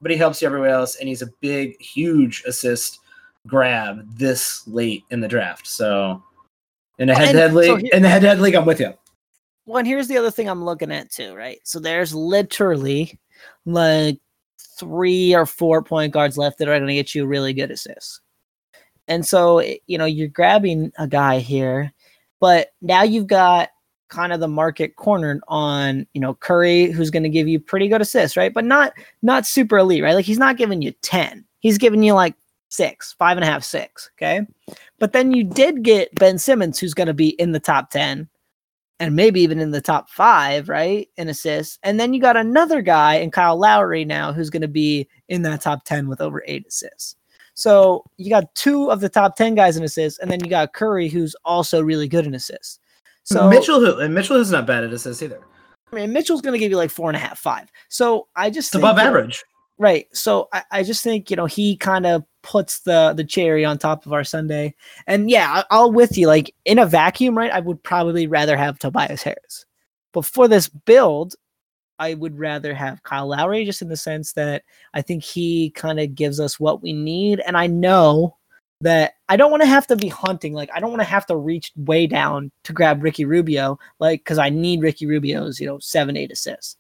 [0.01, 2.99] but he helps you everywhere else, and he's a big, huge assist
[3.47, 5.67] grab this late in the draft.
[5.67, 6.23] So
[7.01, 8.95] in a head-to-head league, so in the head-to-head league, I'm with you.
[9.67, 11.59] Well, and here's the other thing I'm looking at too, right?
[11.65, 13.19] So there's literally
[13.67, 14.19] like
[14.79, 18.21] three or four point guards left that are going to get you really good assists.
[19.09, 21.93] And so, eh, you know, you're grabbing a guy here,
[22.39, 23.71] but now you've got
[24.09, 27.89] kind of the market cornered on, you know, Curry, who's going to give you pretty
[27.89, 28.53] good assists, right?
[28.53, 30.15] But not not super elite, right?
[30.15, 31.45] Like he's not giving you 10.
[31.61, 32.35] He's giving you like
[32.71, 34.11] six, five and a half, six.
[34.17, 34.47] Okay.
[35.01, 38.29] But then you did get Ben Simmons, who's going to be in the top 10
[39.01, 41.09] and maybe even in the top five, right?
[41.17, 41.79] In assists.
[41.83, 45.43] And then you got another guy in Kyle Lowry now who's going to be in
[45.43, 47.17] that top 10 with over eight assists.
[47.55, 50.75] So you got two of the top 10 guys in assists, and then you got
[50.75, 52.79] Curry, who's also really good in assists.
[53.25, 55.41] So Mitchell, who and Mitchell is not bad at assists either.
[55.93, 57.71] I mean, Mitchell's going to give you like four and a half, five.
[57.89, 59.43] So I just it's above average.
[59.81, 60.09] Right.
[60.13, 63.79] So I, I just think, you know, he kind of puts the the cherry on
[63.79, 64.75] top of our sundae.
[65.07, 66.27] And yeah, I, will with you.
[66.27, 67.51] Like in a vacuum, right?
[67.51, 69.65] I would probably rather have Tobias Harris.
[70.13, 71.35] But for this build,
[71.99, 75.99] I would rather have Kyle Lowry just in the sense that I think he kind
[75.99, 77.41] of gives us what we need.
[77.41, 78.37] And I know
[78.83, 80.53] that I don't want to have to be hunting.
[80.53, 84.21] Like I don't want to have to reach way down to grab Ricky Rubio, like
[84.21, 86.77] because I need Ricky Rubio's, you know, seven, eight assists.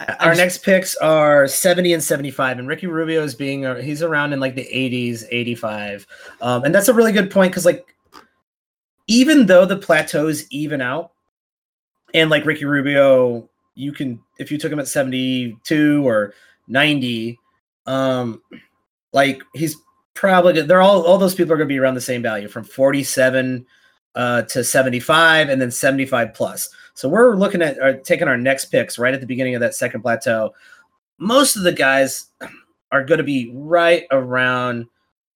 [0.00, 4.02] Our just, next picks are 70 and 75, and Ricky Rubio is being uh, he's
[4.02, 6.06] around in like the 80s, 85.
[6.40, 7.94] Um, and that's a really good point because like
[9.08, 11.12] even though the plateaus even out,
[12.14, 16.32] and like Ricky Rubio, you can if you took him at 72 or
[16.66, 17.38] 90,
[17.86, 18.42] um,
[19.12, 19.76] like he's
[20.14, 20.62] probably.
[20.62, 23.66] They're all all those people are going to be around the same value from 47
[24.14, 26.68] uh, to 75 and then 75 plus.
[26.94, 29.74] So we're looking at uh, taking our next picks right at the beginning of that
[29.74, 30.54] second plateau.
[31.18, 32.26] Most of the guys
[32.92, 34.86] are going to be right around,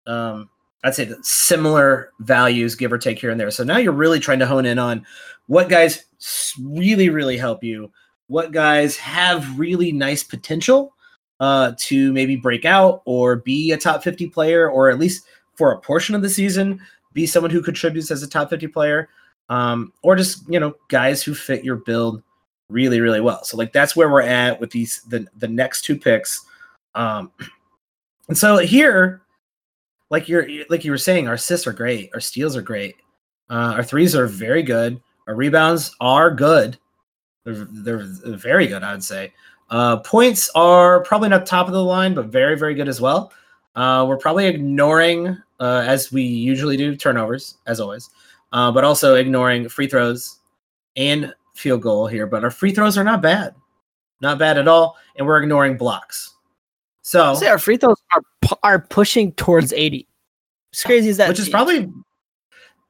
[0.06, 0.50] um,
[0.82, 3.50] I'd say, similar values, give or take here and there.
[3.50, 5.06] So now you're really trying to hone in on
[5.46, 6.04] what guys
[6.60, 7.92] really, really help you,
[8.28, 10.94] what guys have really nice potential
[11.40, 15.72] uh, to maybe break out or be a top 50 player, or at least for
[15.72, 16.80] a portion of the season,
[17.12, 19.08] be someone who contributes as a top 50 player,
[19.48, 22.22] um, or just, you know, guys who fit your build
[22.68, 23.44] really, really well.
[23.44, 26.44] So like that's where we're at with these the the next two picks.
[26.94, 27.30] Um,
[28.28, 29.22] and so here,
[30.10, 32.96] like you're like you were saying, our assists are great, our steals are great,
[33.50, 36.78] uh, our threes are very good, our rebounds are good.
[37.44, 39.32] They're they're very good, I would say.
[39.70, 43.32] Uh, points are probably not top of the line, but very very good as well.
[43.76, 48.08] Uh, we're probably ignoring, uh, as we usually do, turnovers as always,
[48.54, 50.38] uh, but also ignoring free throws
[50.96, 52.26] and field goal here.
[52.26, 53.54] But our free throws are not bad,
[54.20, 56.32] not bad at all, and we're ignoring blocks.
[57.02, 58.22] So our free throws are
[58.62, 60.08] are pushing towards eighty.
[60.72, 61.92] It's crazy as that, which is probably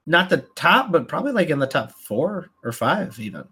[0.07, 3.44] not the top, but probably like in the top four or five even.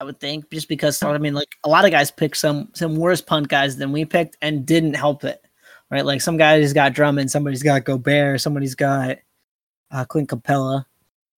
[0.00, 2.96] I would think just because I mean, like a lot of guys picked some some
[2.96, 5.40] worse punt guys than we picked and didn't help it,
[5.88, 6.04] right?
[6.04, 9.18] Like some guys got Drummond, somebody's got Gobert, somebody's got
[9.90, 10.84] uh, Clint Capela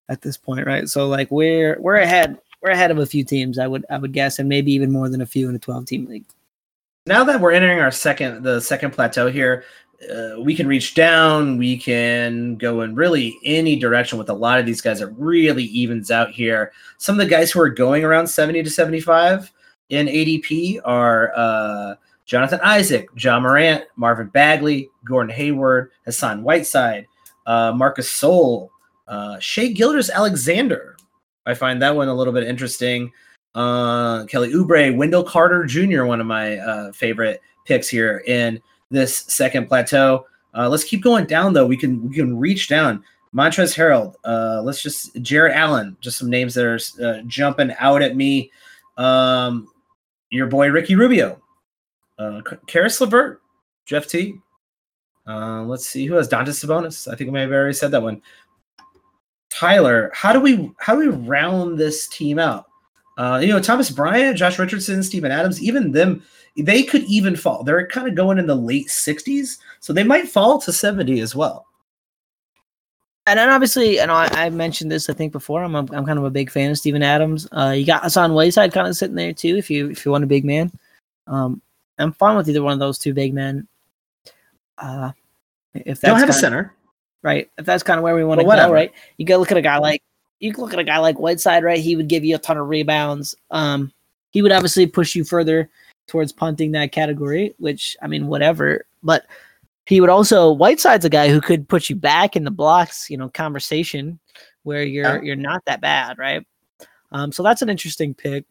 [0.09, 0.87] at this point, right?
[0.89, 4.13] So like we're we're ahead we're ahead of a few teams, I would I would
[4.13, 6.25] guess, and maybe even more than a few in a twelve team league.
[7.05, 9.63] Now that we're entering our second the second plateau here,
[10.09, 11.57] uh, we can reach down.
[11.57, 15.01] We can go in really any direction with a lot of these guys.
[15.01, 16.71] It really evens out here.
[16.97, 19.51] Some of the guys who are going around 70 to 75
[19.89, 27.07] in ADP are uh, Jonathan Isaac, Ja Morant, Marvin Bagley, Gordon Hayward, Hassan Whiteside,
[27.45, 28.69] uh, Marc Gasol,
[29.07, 30.97] uh, Shai Gilgeous-Alexander.
[31.45, 33.11] I find that one a little bit interesting.
[33.55, 39.17] Uh, Kelly Oubre, Wendell Carter Jr., one of my uh, favorite picks here in this
[39.27, 40.25] second plateau.
[40.55, 41.65] Uh, let's keep going down though.
[41.65, 43.03] We can we can reach down.
[43.33, 44.13] Montrezl Harrell.
[44.25, 45.95] Uh, let's just Jarrett Allen.
[46.01, 48.51] Just some names that are uh, jumping out at me.
[48.97, 49.67] Um,
[50.29, 51.41] your boy Ricky Rubio,
[52.19, 53.41] uh, Caris LeVert,
[53.85, 54.35] Jeff T.
[55.27, 57.11] Uh, let's see who has Domantas Sabonis.
[57.11, 58.21] I think I may have already said that one.
[59.49, 62.65] Tyler, how do we how do we round this team out?
[63.17, 66.23] Uh, you know, Thomas Bryant, Josh Richardson, Steven Adams, even them
[66.57, 67.63] they could even fall.
[67.63, 71.35] They're kind of going in the late 60s, so they might fall to 70 as
[71.35, 71.65] well.
[73.27, 75.63] And then obviously, and I, I mentioned this I think before.
[75.63, 77.47] I'm I'm kind of a big fan of Steven Adams.
[77.51, 79.55] Uh, you got Hassan Whiteside kind of sitting there too.
[79.57, 80.71] If you if you want a big man,
[81.27, 81.61] um,
[81.99, 83.67] I'm fine with either one of those two big men.
[84.81, 85.11] Uh,
[85.73, 86.73] if that's don't have a center,
[87.21, 87.49] right?
[87.57, 88.91] If that's kind of where we want to go, right?
[89.17, 90.01] You go look at a guy like
[90.39, 91.79] you look at a guy like Whiteside, right?
[91.79, 93.35] He would give you a ton of rebounds.
[93.51, 93.93] Um,
[94.31, 95.69] he would obviously push you further
[96.07, 98.85] towards punting that category, which I mean, whatever.
[99.03, 99.27] But
[99.85, 103.17] he would also Whiteside's a guy who could put you back in the blocks, you
[103.17, 104.19] know, conversation
[104.63, 105.21] where you're yeah.
[105.21, 106.45] you're not that bad, right?
[107.11, 108.45] Um, so that's an interesting pick.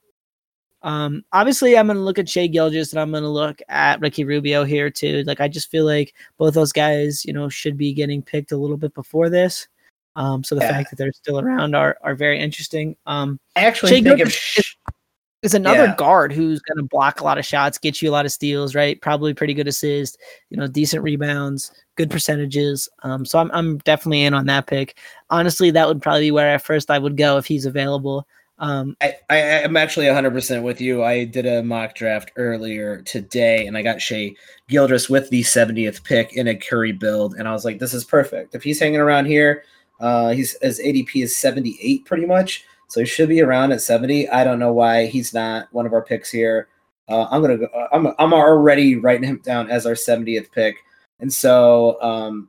[0.83, 4.64] Um, obviously, I'm gonna look at Shai Gilgeous and I'm gonna look at Ricky Rubio
[4.64, 5.23] here too.
[5.27, 8.57] Like, I just feel like both those guys, you know, should be getting picked a
[8.57, 9.69] little bit before this.
[10.16, 10.73] Um, so the yeah.
[10.73, 12.97] fact that they're still around are are very interesting.
[13.07, 14.95] Um, I actually Shai think Gilgeous of
[15.43, 15.97] is another yeah.
[15.97, 18.75] guard who's going to block a lot of shots, get you a lot of steals,
[18.75, 19.01] right?
[19.01, 20.19] Probably pretty good assist,
[20.51, 22.88] you know, decent rebounds, good percentages.
[23.03, 24.99] Um, so I'm I'm definitely in on that pick.
[25.31, 28.27] Honestly, that would probably be where at first I would go if he's available.
[28.61, 31.03] Um, I, I am actually 100% with you.
[31.03, 34.35] I did a mock draft earlier today, and I got Shai
[34.68, 38.05] Gilgeous with the 70th pick in a Curry build, and I was like, this is
[38.05, 38.55] perfect.
[38.55, 39.64] If he's hanging around here,
[39.99, 42.64] uh, he's his ADP is 78 pretty much.
[42.88, 44.29] So he should be around at 70.
[44.29, 46.68] I don't know why he's not one of our picks here.
[47.09, 47.66] Uh, I'm gonna go.
[47.66, 50.77] Uh, I'm I'm already writing him down as our 70th pick,
[51.18, 52.49] and so um,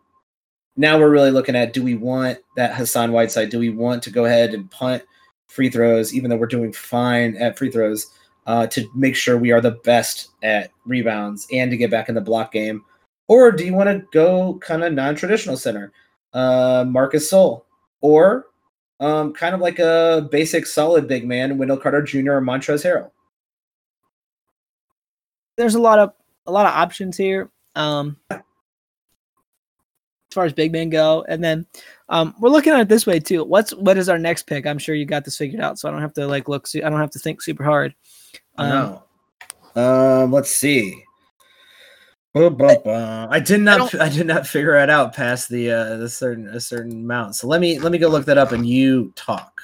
[0.76, 3.50] now we're really looking at: do we want that Hassan Whiteside?
[3.50, 5.04] Do we want to go ahead and punt
[5.52, 8.08] free throws, even though we're doing fine at free throws,
[8.48, 12.16] uh, to make sure we are the best at rebounds and to get back in
[12.16, 12.84] the block game,
[13.28, 15.92] or do you want to go kind of non-traditional center,
[16.34, 17.64] uh, Marc Gasol,
[18.00, 18.48] or
[19.02, 22.34] um, kind of like a basic solid big man, Wendell Carter Jr.
[22.34, 23.12] or Montrezl Harrell.
[25.58, 26.14] There's a lot of
[26.48, 27.50] a lot of options here.
[27.76, 28.18] Um,
[30.32, 31.26] as far as big men go.
[31.28, 31.66] And then
[32.10, 33.44] um, we're looking at it this way too.
[33.44, 34.66] What's what is our next pick?
[34.66, 36.68] I'm sure you got this figured out, so I don't have to like look.
[36.76, 37.94] I don't have to think super hard.
[38.58, 39.04] Um, no.
[40.24, 41.04] Um, let's see.
[43.30, 43.94] I did not.
[43.96, 47.36] I, I, did not figure it out past the uh, the certain a certain amount.
[47.36, 49.62] So let me let me go look that up, and you talk.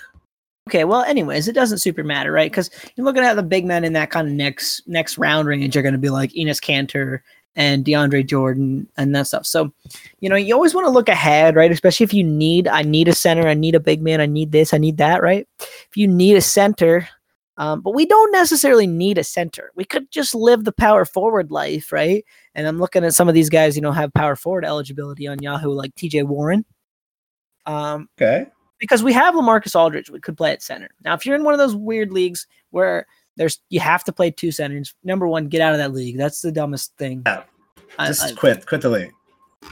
[0.68, 0.84] Okay.
[0.84, 2.52] Well, anyways, it doesn't super matter, right?
[2.52, 5.76] Because you're looking at the big men in that kind of next next round range
[5.76, 7.22] You're going to be like Enes Kanter
[7.58, 9.46] and DeAndre Jordan and that stuff.
[9.46, 9.74] So,
[10.20, 11.72] you know, you always want to look ahead, right?
[11.72, 14.52] Especially if you need, I need a center, I need a big man, I need
[14.52, 15.48] this, I need that, right?
[15.60, 17.10] If you need a center,
[17.58, 19.72] um, but we don't necessarily need a center.
[19.76, 22.24] We could just live the power forward life, right?
[22.54, 25.42] And I'm looking at some of these guys, you know, have power forward eligibility on
[25.42, 26.64] Yahoo, like TJ Warren.
[27.66, 28.46] Um, okay.
[28.80, 30.90] Because we have Lamarcus Aldridge, we could play at center.
[31.04, 34.32] Now, if you're in one of those weird leagues where there's you have to play
[34.32, 34.94] two centers.
[35.04, 36.18] Number one, get out of that league.
[36.18, 37.24] That's the dumbest thing.
[37.26, 37.44] Yeah.
[38.06, 38.66] Just I, quit.
[38.66, 39.14] Quit the league.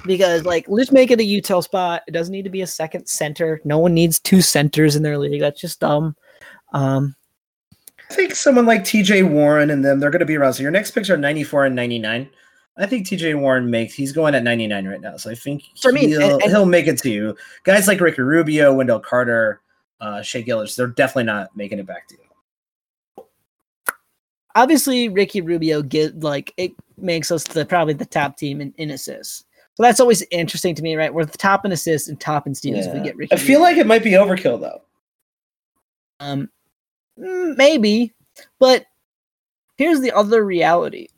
[0.05, 2.03] Because like let's make it a util spot.
[2.07, 3.59] It doesn't need to be a second center.
[3.65, 5.41] No one needs two centers in their league.
[5.41, 6.15] That's just dumb.
[6.73, 7.15] Um
[8.09, 10.53] I think someone like TJ Warren and them, they're gonna be around.
[10.53, 12.29] So your next picks are 94 and 99.
[12.77, 15.17] I think TJ Warren makes he's going at 99 right now.
[15.17, 17.37] So I think he'll, me, and, and, he'll make it to you.
[17.63, 19.61] Guys like Ricky Rubio, Wendell Carter,
[20.01, 22.24] uh, Shai Gilgeous, they're definitely not making it back to you
[24.55, 28.89] obviously Ricky Rubio get like it makes us the probably the top team in, in
[28.89, 29.43] assists.
[29.75, 31.13] So that's always interesting to me, right?
[31.13, 32.87] We're the top in assists and top in steals.
[32.87, 32.93] Yeah.
[32.93, 33.33] we get Ricky.
[33.33, 33.63] I feel Rubio.
[33.63, 34.81] like it might be overkill though.
[36.21, 36.49] Um,
[37.19, 38.13] mm, maybe,
[38.57, 38.85] but
[39.77, 41.09] here's the other reality: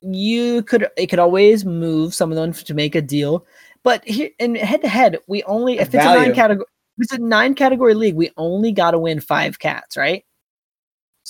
[0.00, 3.44] you could it could always move some of them to make a deal,
[3.82, 6.20] but here in head to head, we only if it's Value.
[6.20, 6.66] a nine category,
[6.96, 10.24] if it's a nine category league, we only got to win five cats, right?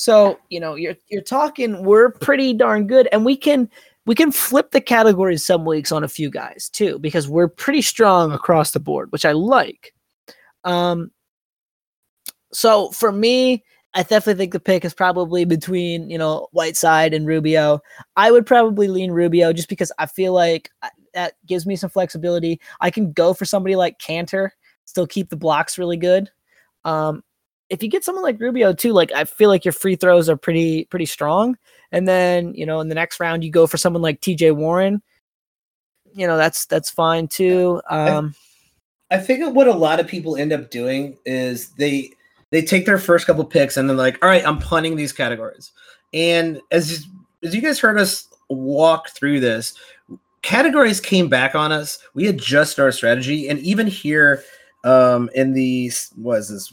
[0.00, 3.68] So, you know, you're you're talking we're pretty darn good and we can
[4.06, 7.82] we can flip the categories some weeks on a few guys too because we're pretty
[7.82, 9.92] strong across the board, which I like.
[10.64, 11.10] Um
[12.50, 17.26] so for me, I definitely think the pick is probably between, you know, Whiteside and
[17.26, 17.80] Rubio.
[18.16, 21.90] I would probably lean Rubio just because I feel like uh, that gives me some
[21.90, 22.58] flexibility.
[22.80, 24.48] I can go for somebody like Kanter,
[24.86, 26.30] still keep the blocks really good.
[26.86, 27.22] Um,
[27.70, 30.36] if you get someone like Rubio too, like I feel like your free throws are
[30.36, 31.56] pretty pretty strong.
[31.92, 34.50] And then you know in the next round you go for someone like T.J.
[34.50, 35.00] Warren.
[36.12, 37.80] You know that's that's fine too.
[37.88, 38.34] Um,
[39.10, 42.10] I, I think what a lot of people end up doing is they
[42.50, 45.70] they take their first couple picks and then like, all right, I'm punting these categories.
[46.12, 47.06] And as
[47.44, 49.74] as you guys heard us walk through this,
[50.42, 52.00] categories came back on us.
[52.14, 54.42] We adjust our strategy, and even here
[54.82, 56.72] um in the was this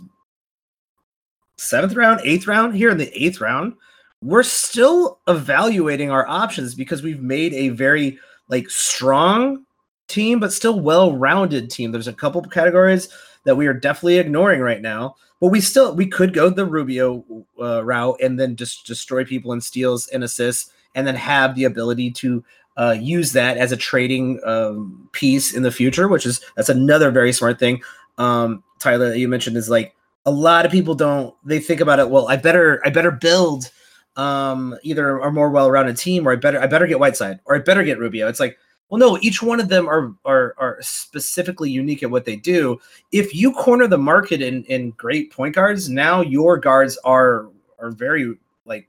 [1.58, 3.74] seventh round, eighth round, here in the eighth round,
[4.22, 8.18] we're still evaluating our options because we've made a very
[8.50, 9.66] like strong
[10.08, 11.92] team, but still well-rounded team.
[11.92, 13.10] There's a couple categories
[13.44, 17.24] that we are definitely ignoring right now, but we still we could go the Rubio
[17.62, 21.66] uh, route and then just destroy people in steals and assists, and then have the
[21.66, 22.44] ability to
[22.78, 27.12] uh, use that as a trading um, piece in the future, which is that's another
[27.12, 27.82] very smart thing.
[28.18, 29.96] Um, Tyler, you mentioned is like
[30.28, 33.72] a lot of people don't they think about it well i better i better build
[34.18, 37.60] um either a more well-rounded team or i better i better get whiteside or i
[37.60, 38.28] better get rubio.
[38.28, 38.60] It's like
[38.90, 42.80] well no each one of them are are are specifically unique at what they do.
[43.12, 47.48] If you corner the market in in great point guards now your guards are
[47.80, 48.36] are very
[48.66, 48.88] like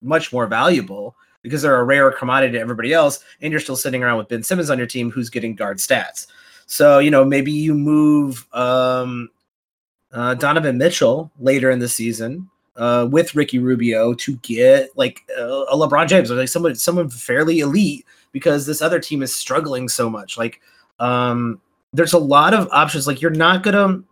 [0.00, 4.02] much more valuable because they're a rare commodity to everybody else and you're still sitting
[4.02, 6.28] around with ben simmons on your team who's getting guard stats.
[6.64, 9.28] So you know maybe you move um
[10.12, 15.64] uh, Donovan Mitchell later in the season uh, with Ricky Rubio to get like uh,
[15.64, 19.88] a LeBron James or like someone someone fairly elite because this other team is struggling
[19.88, 20.38] so much.
[20.38, 20.60] Like
[21.00, 21.60] um,
[21.92, 23.06] there's a lot of options.
[23.06, 24.02] Like you're not gonna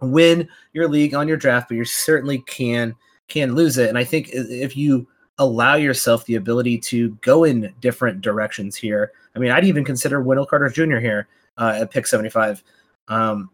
[0.00, 2.94] win your league on your draft, but you certainly can
[3.28, 3.88] can lose it.
[3.88, 5.06] And I think if you
[5.38, 10.20] allow yourself the ability to go in different directions here, I mean, I'd even consider
[10.20, 10.98] Wendell Carter Jr.
[10.98, 11.28] here
[11.58, 12.62] uh, at pick 75.
[13.08, 13.50] Um,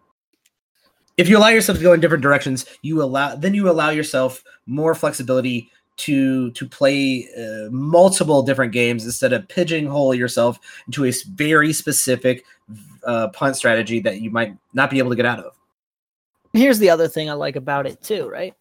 [1.17, 4.43] if you allow yourself to go in different directions, you allow then you allow yourself
[4.67, 11.13] more flexibility to to play uh, multiple different games instead of pigeonhole yourself into a
[11.35, 12.45] very specific
[13.05, 15.53] uh, punt strategy that you might not be able to get out of.
[16.55, 18.55] Here's the other thing I like about it too, right?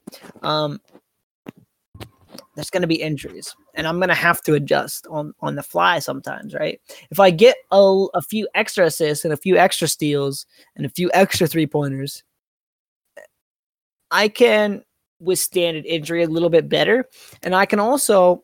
[0.43, 0.79] Um,
[2.55, 5.63] there's going to be injuries, and I'm going to have to adjust on on the
[5.63, 6.79] fly sometimes, right?
[7.09, 10.45] If I get a, a few extra assists and a few extra steals
[10.75, 12.23] and a few extra three pointers,
[14.11, 14.83] I can
[15.19, 17.07] withstand an injury a little bit better.
[17.43, 18.43] And I can also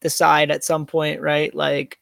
[0.00, 1.54] decide at some point, right?
[1.54, 1.98] Like,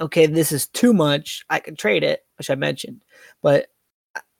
[0.00, 1.44] okay, this is too much.
[1.50, 2.24] I can trade it.
[2.38, 3.02] which I mentioned.
[3.42, 3.68] But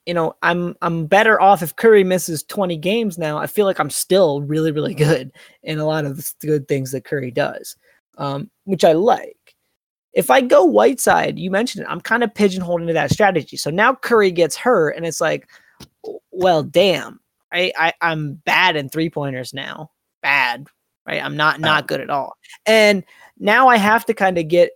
[0.07, 3.37] you know, I'm I'm better off if Curry misses 20 games now.
[3.37, 5.31] I feel like I'm still really really good
[5.63, 7.77] in a lot of the good things that Curry does,
[8.17, 9.37] um, which I like.
[10.15, 13.59] If I go Whiteside, you mentioned it, I'm kind of pigeonholed into that strategy.
[13.59, 15.49] So now Curry gets hurt, and it's like,
[16.39, 17.19] well, damn,
[17.53, 19.91] I, I I'm bad in three pointers now.
[20.23, 20.69] Bad,
[21.07, 21.23] right?
[21.23, 22.37] I'm not not good at all.
[22.65, 23.05] And
[23.39, 24.71] now I have to kind of get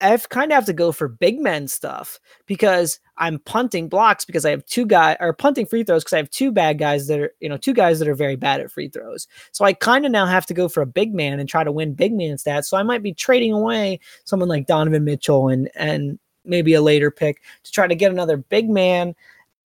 [0.00, 4.46] I've kind of have to go for big men stuff because I'm punting blocks because
[4.46, 7.18] I have two guys or punting free throws because I have two bad guys that
[7.20, 9.26] are, you know, two guys that are very bad at free throws.
[9.52, 11.72] So I kind of now have to go for a big man and try to
[11.72, 12.66] win big man stats.
[12.66, 17.10] So I might be trading away someone like Donovan Mitchell and and maybe a later
[17.10, 19.14] pick to try to get another big man.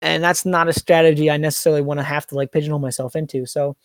[0.02, 3.46] And that's not a strategy I necessarily want to have to like pigeonhole myself into.
[3.46, 3.76] So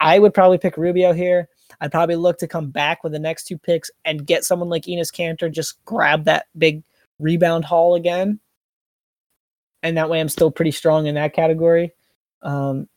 [0.00, 1.48] I would probably pick Rubio here.
[1.80, 4.84] I'd probably look to come back with the next two picks and get someone like
[4.84, 6.82] Enes Kanter, just grab that big
[7.18, 8.40] rebound haul again.
[9.82, 11.92] And that way I'm still pretty strong in that category.
[12.42, 12.88] Um,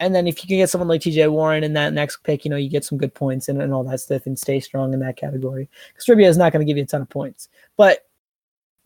[0.00, 2.50] and then if you can get someone like TJ Warren in that next pick, you
[2.50, 5.00] know, you get some good points and, and all that stuff and stay strong in
[5.00, 5.68] that category.
[5.92, 7.48] Because Rubio is not going to give you a ton of points.
[7.76, 8.06] But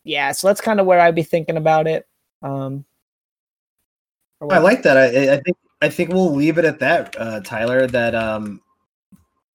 [0.03, 2.07] yeah, so that's kind of where I'd be thinking about it.
[2.41, 2.85] Um,
[4.49, 4.97] I like that.
[4.97, 7.87] I, I think I think we'll leave it at that, uh, Tyler.
[7.87, 8.61] That um,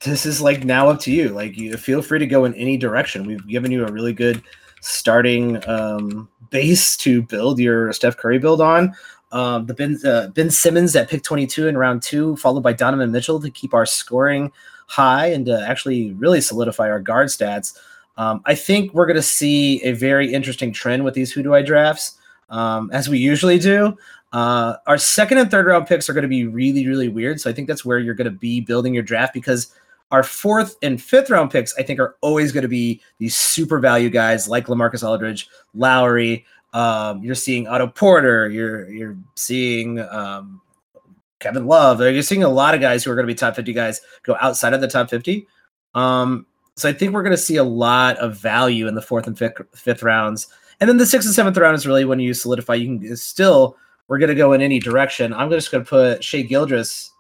[0.05, 1.31] this is like now up to you.
[1.31, 3.27] Like you feel free to go in any direction.
[3.27, 4.43] We've given you a really good
[4.81, 8.95] starting um, base to build your Steph Curry build on.
[9.31, 13.13] Um, the Ben uh, Ben Simmons at pick 22 in round two, followed by Donovan
[13.13, 14.53] Mitchell to keep our scoring
[14.87, 17.79] high and to actually really solidify our guard stats.
[18.17, 21.55] Um, I think we're going to see a very interesting trend with these who do
[21.55, 22.18] I drafts,
[22.51, 23.97] um, as we usually do.
[24.33, 27.41] Uh, our second and third round picks are going to be really, really weird.
[27.41, 29.73] So I think that's where you're going to be building your draft because
[30.11, 33.79] our fourth and fifth round picks, I think, are always going to be these super
[33.79, 36.45] value guys like Lamarcus Aldridge, Lowry.
[36.73, 38.49] Um, you're seeing Otto Porter.
[38.49, 40.61] You're you're seeing um,
[41.41, 42.01] Kevin Love.
[42.01, 44.37] You're seeing a lot of guys who are going to be top 50 guys go
[44.41, 45.47] outside of the top 50.
[45.95, 46.47] Um,
[46.77, 49.37] so I think we're going to see a lot of value in the fourth and
[49.37, 50.47] fifth, fifth rounds.
[50.81, 52.75] And then the sixth and seventh round is really when you solidify.
[52.75, 53.77] You can still,
[54.07, 55.33] we're going to go in any direction.
[55.35, 57.13] I'm just going to put Shai Gilgeous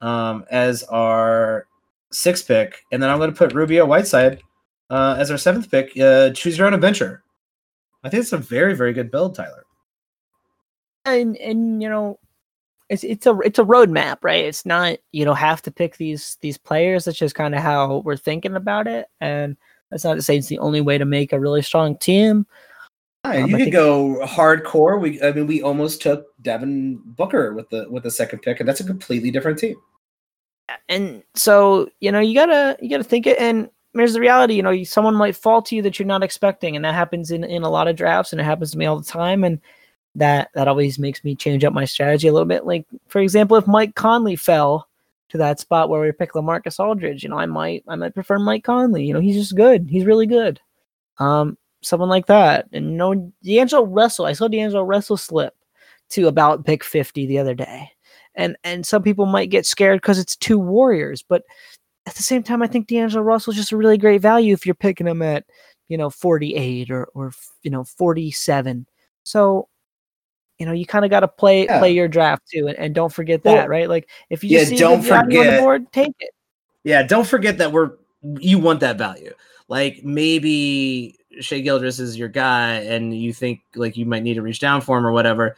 [0.00, 1.66] um, as our
[2.10, 4.40] sixth pick, and then I'm going to put Rubio Whiteside
[4.90, 5.98] uh, as our seventh pick.
[5.98, 7.22] Uh, choose your own adventure.
[8.04, 9.64] I think it's a very, very good build, Tyler.
[11.04, 12.18] And and you know,
[12.88, 14.44] it's it's a it's a roadmap, right?
[14.44, 17.04] It's not you don't have to pick these these players.
[17.04, 19.56] That's just kind of how we're thinking about it, and
[19.90, 22.46] that's not to say it's the only way to make a really strong team.
[23.34, 25.00] Um, you could go hardcore.
[25.00, 28.68] We, I mean, we almost took Devin Booker with the with the second pick, and
[28.68, 29.76] that's a completely different team.
[30.88, 34.62] And so you know you gotta you gotta think it and there's the reality you
[34.62, 37.62] know someone might fall to you that you're not expecting and that happens in in
[37.62, 39.60] a lot of drafts and it happens to me all the time and
[40.14, 42.66] that that always makes me change up my strategy a little bit.
[42.66, 44.88] Like for example if mike conley fell
[45.28, 48.38] to that spot where we pick lamarcus aldridge you know i might i might prefer
[48.38, 49.04] mike conley.
[49.04, 49.88] You know he's just good.
[49.88, 50.60] He's really good.
[51.18, 51.56] Um
[51.86, 55.54] someone like that and no, d'angelo russell i saw d'angelo russell slip
[56.08, 57.90] to about pick 50 the other day
[58.36, 61.42] and and some people might get scared because it's two Warriors, but
[62.06, 64.74] at the same time, I think D'Angelo Russell's just a really great value if you're
[64.74, 65.44] picking him at
[65.88, 67.32] you know 48 or or
[67.62, 68.86] you know 47.
[69.24, 69.68] So
[70.58, 71.78] you know you kind of got to play yeah.
[71.78, 73.88] play your draft too, and, and don't forget that, well, right?
[73.88, 76.30] Like if you yeah, see don't forget, on the board, take it.
[76.84, 77.92] Yeah, don't forget that we're
[78.38, 79.32] you want that value.
[79.68, 84.42] Like maybe Shai Gilgeous is your guy, and you think like you might need to
[84.42, 85.56] reach down for him or whatever.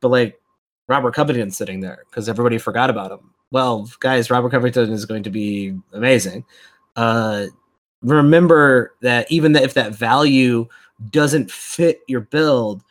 [0.00, 0.40] But like
[0.88, 3.32] Robert Covington sitting there because everybody forgot about him.
[3.50, 6.44] Well, guys, Robert Covington is going to be amazing.
[6.96, 7.46] Uh,
[8.02, 10.66] remember that even if that value
[11.10, 12.82] doesn't fit your build,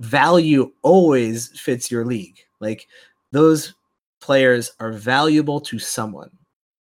[0.00, 2.38] value always fits your league.
[2.60, 2.86] Like
[3.32, 3.74] those
[4.20, 6.30] players are valuable to someone,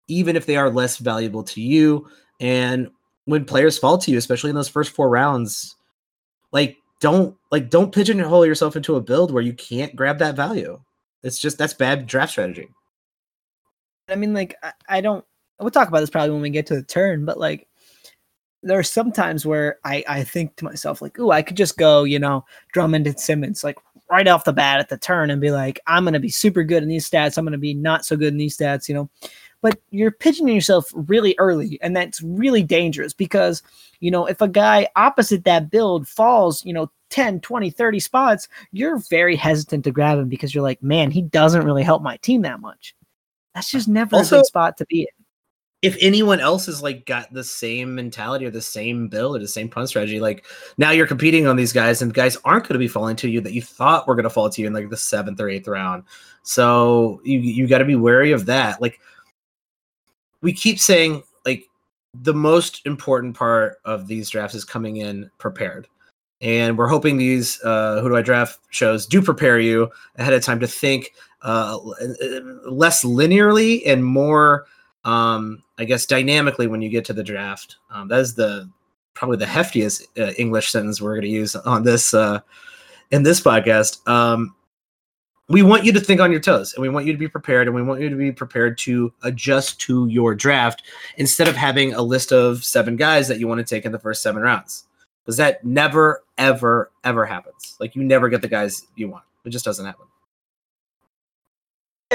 [0.08, 2.08] even if they are less valuable to you.
[2.40, 2.90] And
[3.24, 5.76] when players fall to you, especially in those first four rounds,
[6.52, 10.80] like don't like don't pigeonhole yourself into a build where you can't grab that value.
[11.22, 12.68] It's just that's bad draft strategy.
[14.08, 15.24] I mean, like I, I don't.
[15.60, 17.68] We'll talk about this probably when we get to the turn, but like
[18.64, 21.76] there are some times where I I think to myself like, oh, I could just
[21.76, 23.76] go, you know, Drummond and Simmons like
[24.10, 26.82] right off the bat at the turn and be like, I'm gonna be super good
[26.82, 27.38] in these stats.
[27.38, 29.08] I'm gonna be not so good in these stats, you know
[29.62, 33.62] but you're pitching yourself really early and that's really dangerous because
[34.00, 38.48] you know if a guy opposite that build falls you know 10 20 30 spots
[38.72, 42.16] you're very hesitant to grab him because you're like man he doesn't really help my
[42.18, 42.94] team that much
[43.54, 45.22] that's just never also, a good spot to be in
[45.82, 49.48] if anyone else has like got the same mentality or the same build or the
[49.48, 50.46] same punt strategy, like
[50.78, 53.40] now you're competing on these guys, and guys aren't going to be falling to you
[53.40, 55.66] that you thought were going to fall to you in like the seventh or eighth
[55.66, 56.04] round.
[56.44, 58.80] So you you got to be wary of that.
[58.80, 59.00] Like
[60.42, 61.64] we keep saying, like
[62.14, 65.88] the most important part of these drafts is coming in prepared.
[66.40, 70.42] And we're hoping these uh, Who Do I Draft shows do prepare you ahead of
[70.42, 71.12] time to think
[71.42, 71.78] uh,
[72.66, 74.66] less linearly and more,
[75.04, 77.76] um, I guess, dynamically when you get to the draft.
[77.90, 78.68] Um, that is the
[79.14, 82.40] probably the heftiest uh, English sentence we're going to use on this uh,
[83.12, 84.06] in this podcast.
[84.08, 84.54] Um,
[85.52, 87.66] we want you to think on your toes and we want you to be prepared
[87.66, 90.82] and we want you to be prepared to adjust to your draft
[91.18, 93.98] instead of having a list of seven guys that you want to take in the
[93.98, 94.84] first seven rounds.
[95.24, 97.76] Because that never ever ever happens.
[97.78, 99.24] Like you never get the guys you want.
[99.44, 100.06] It just doesn't happen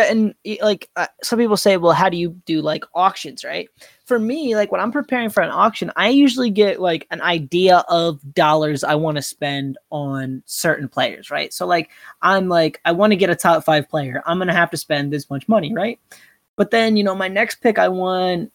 [0.03, 3.69] and like uh, some people say well how do you do like auctions right?
[4.05, 7.83] For me like when i'm preparing for an auction i usually get like an idea
[7.89, 11.53] of dollars i want to spend on certain players right?
[11.53, 11.89] So like
[12.21, 14.23] i'm like i want to get a top five player.
[14.25, 15.99] I'm gonna have to spend this much money right?
[16.55, 18.51] But then you know my next pick i want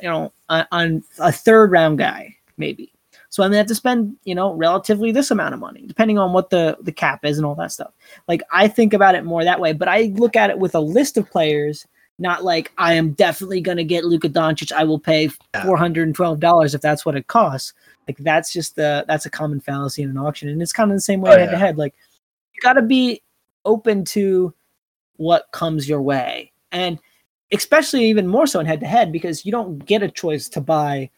[0.00, 2.91] you know on, on a third round guy maybe
[3.32, 6.34] so I'm gonna have to spend, you know, relatively this amount of money, depending on
[6.34, 7.90] what the the cap is and all that stuff.
[8.28, 10.80] Like I think about it more that way, but I look at it with a
[10.80, 11.86] list of players,
[12.18, 14.70] not like I am definitely gonna get Luka Doncic.
[14.70, 15.28] I will pay
[15.62, 17.72] four hundred and twelve dollars if that's what it costs.
[18.06, 20.96] Like that's just the that's a common fallacy in an auction, and it's kind of
[20.98, 21.78] the same way oh, head to head.
[21.78, 21.94] Like
[22.52, 23.22] you got to be
[23.64, 24.52] open to
[25.16, 26.98] what comes your way, and
[27.50, 30.60] especially even more so in head to head because you don't get a choice to
[30.60, 31.08] buy.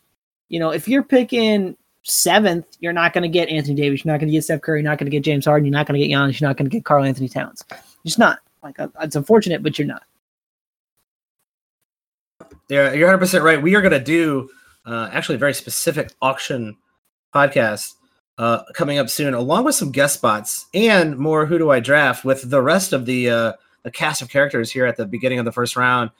[0.48, 4.04] You know, if you're picking seventh, you're not going to get Anthony Davis.
[4.04, 4.80] You're not going to get Steph Curry.
[4.80, 5.66] You're not going to get James Harden.
[5.66, 6.40] You're not going to get Giannis.
[6.40, 7.64] You're not going to get Karl-Anthony Towns.
[7.70, 8.38] You're just not.
[8.62, 10.04] Like uh, it's unfortunate, but you're not.
[12.68, 13.60] Yeah, you're 100 percent right.
[13.60, 14.48] We are going to do
[14.86, 16.76] uh, actually a very specific auction
[17.34, 17.94] podcast
[18.38, 21.44] uh, coming up soon, along with some guest spots and more.
[21.44, 23.52] Who do I draft with the rest of the uh,
[23.82, 26.10] the cast of characters here at the beginning of the first round?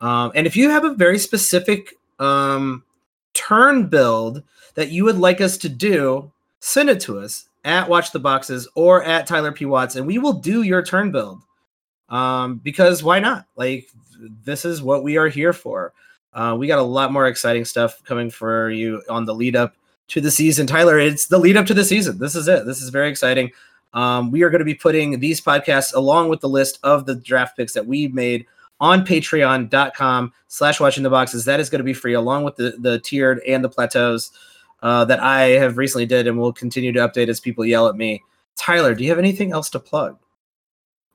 [0.00, 2.84] Um, and if you have a very specific um,
[3.34, 4.42] turn build
[4.74, 8.68] that you would like us to do, send it to us at Watch the Boxes
[8.74, 9.64] or at Tyler P.
[9.64, 11.40] Watts, and we will do your turn build.
[12.08, 13.46] Um, because why not?
[13.56, 13.88] Like,
[14.44, 15.92] this is what we are here for.
[16.32, 19.74] Uh, we got a lot more exciting stuff coming for you on the lead up
[20.08, 20.66] to the season.
[20.66, 22.18] Tyler, it's the lead up to the season.
[22.18, 22.66] This is it.
[22.66, 23.50] This is very exciting.
[23.92, 27.16] Um, we are going to be putting these podcasts along with the list of the
[27.16, 28.46] draft picks that we've made
[28.80, 31.44] on patreon.com slash watching the boxes.
[31.44, 34.32] That is going to be free along with the, the tiered and the plateaus
[34.82, 37.96] uh, that I have recently did and will continue to update as people yell at
[37.96, 38.22] me.
[38.56, 40.18] Tyler, do you have anything else to plug?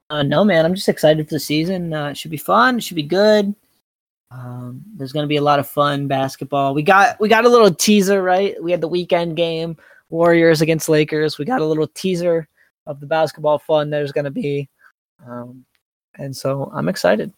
[0.10, 0.66] Uh, no, man.
[0.66, 1.94] I'm just excited for the season.
[1.94, 2.78] Uh, it should be fun.
[2.78, 3.56] It should be good.
[4.32, 6.74] Um, there's going to be a lot of fun basketball.
[6.74, 8.62] We got we got a little teaser, right?
[8.62, 9.78] We had the weekend game,
[10.10, 11.38] Warriors against Lakers.
[11.38, 12.48] We got a little teaser
[12.88, 14.70] of the basketball fun there's going to be,
[15.26, 15.66] um,
[16.16, 17.34] and so I'm excited.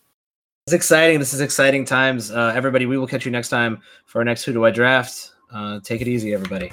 [0.67, 1.17] It's exciting.
[1.17, 2.29] This is exciting times.
[2.29, 5.31] Uh, everybody, we will catch you next time for our next Who Do I Draft.
[5.49, 6.69] Uh, take it easy, everybody.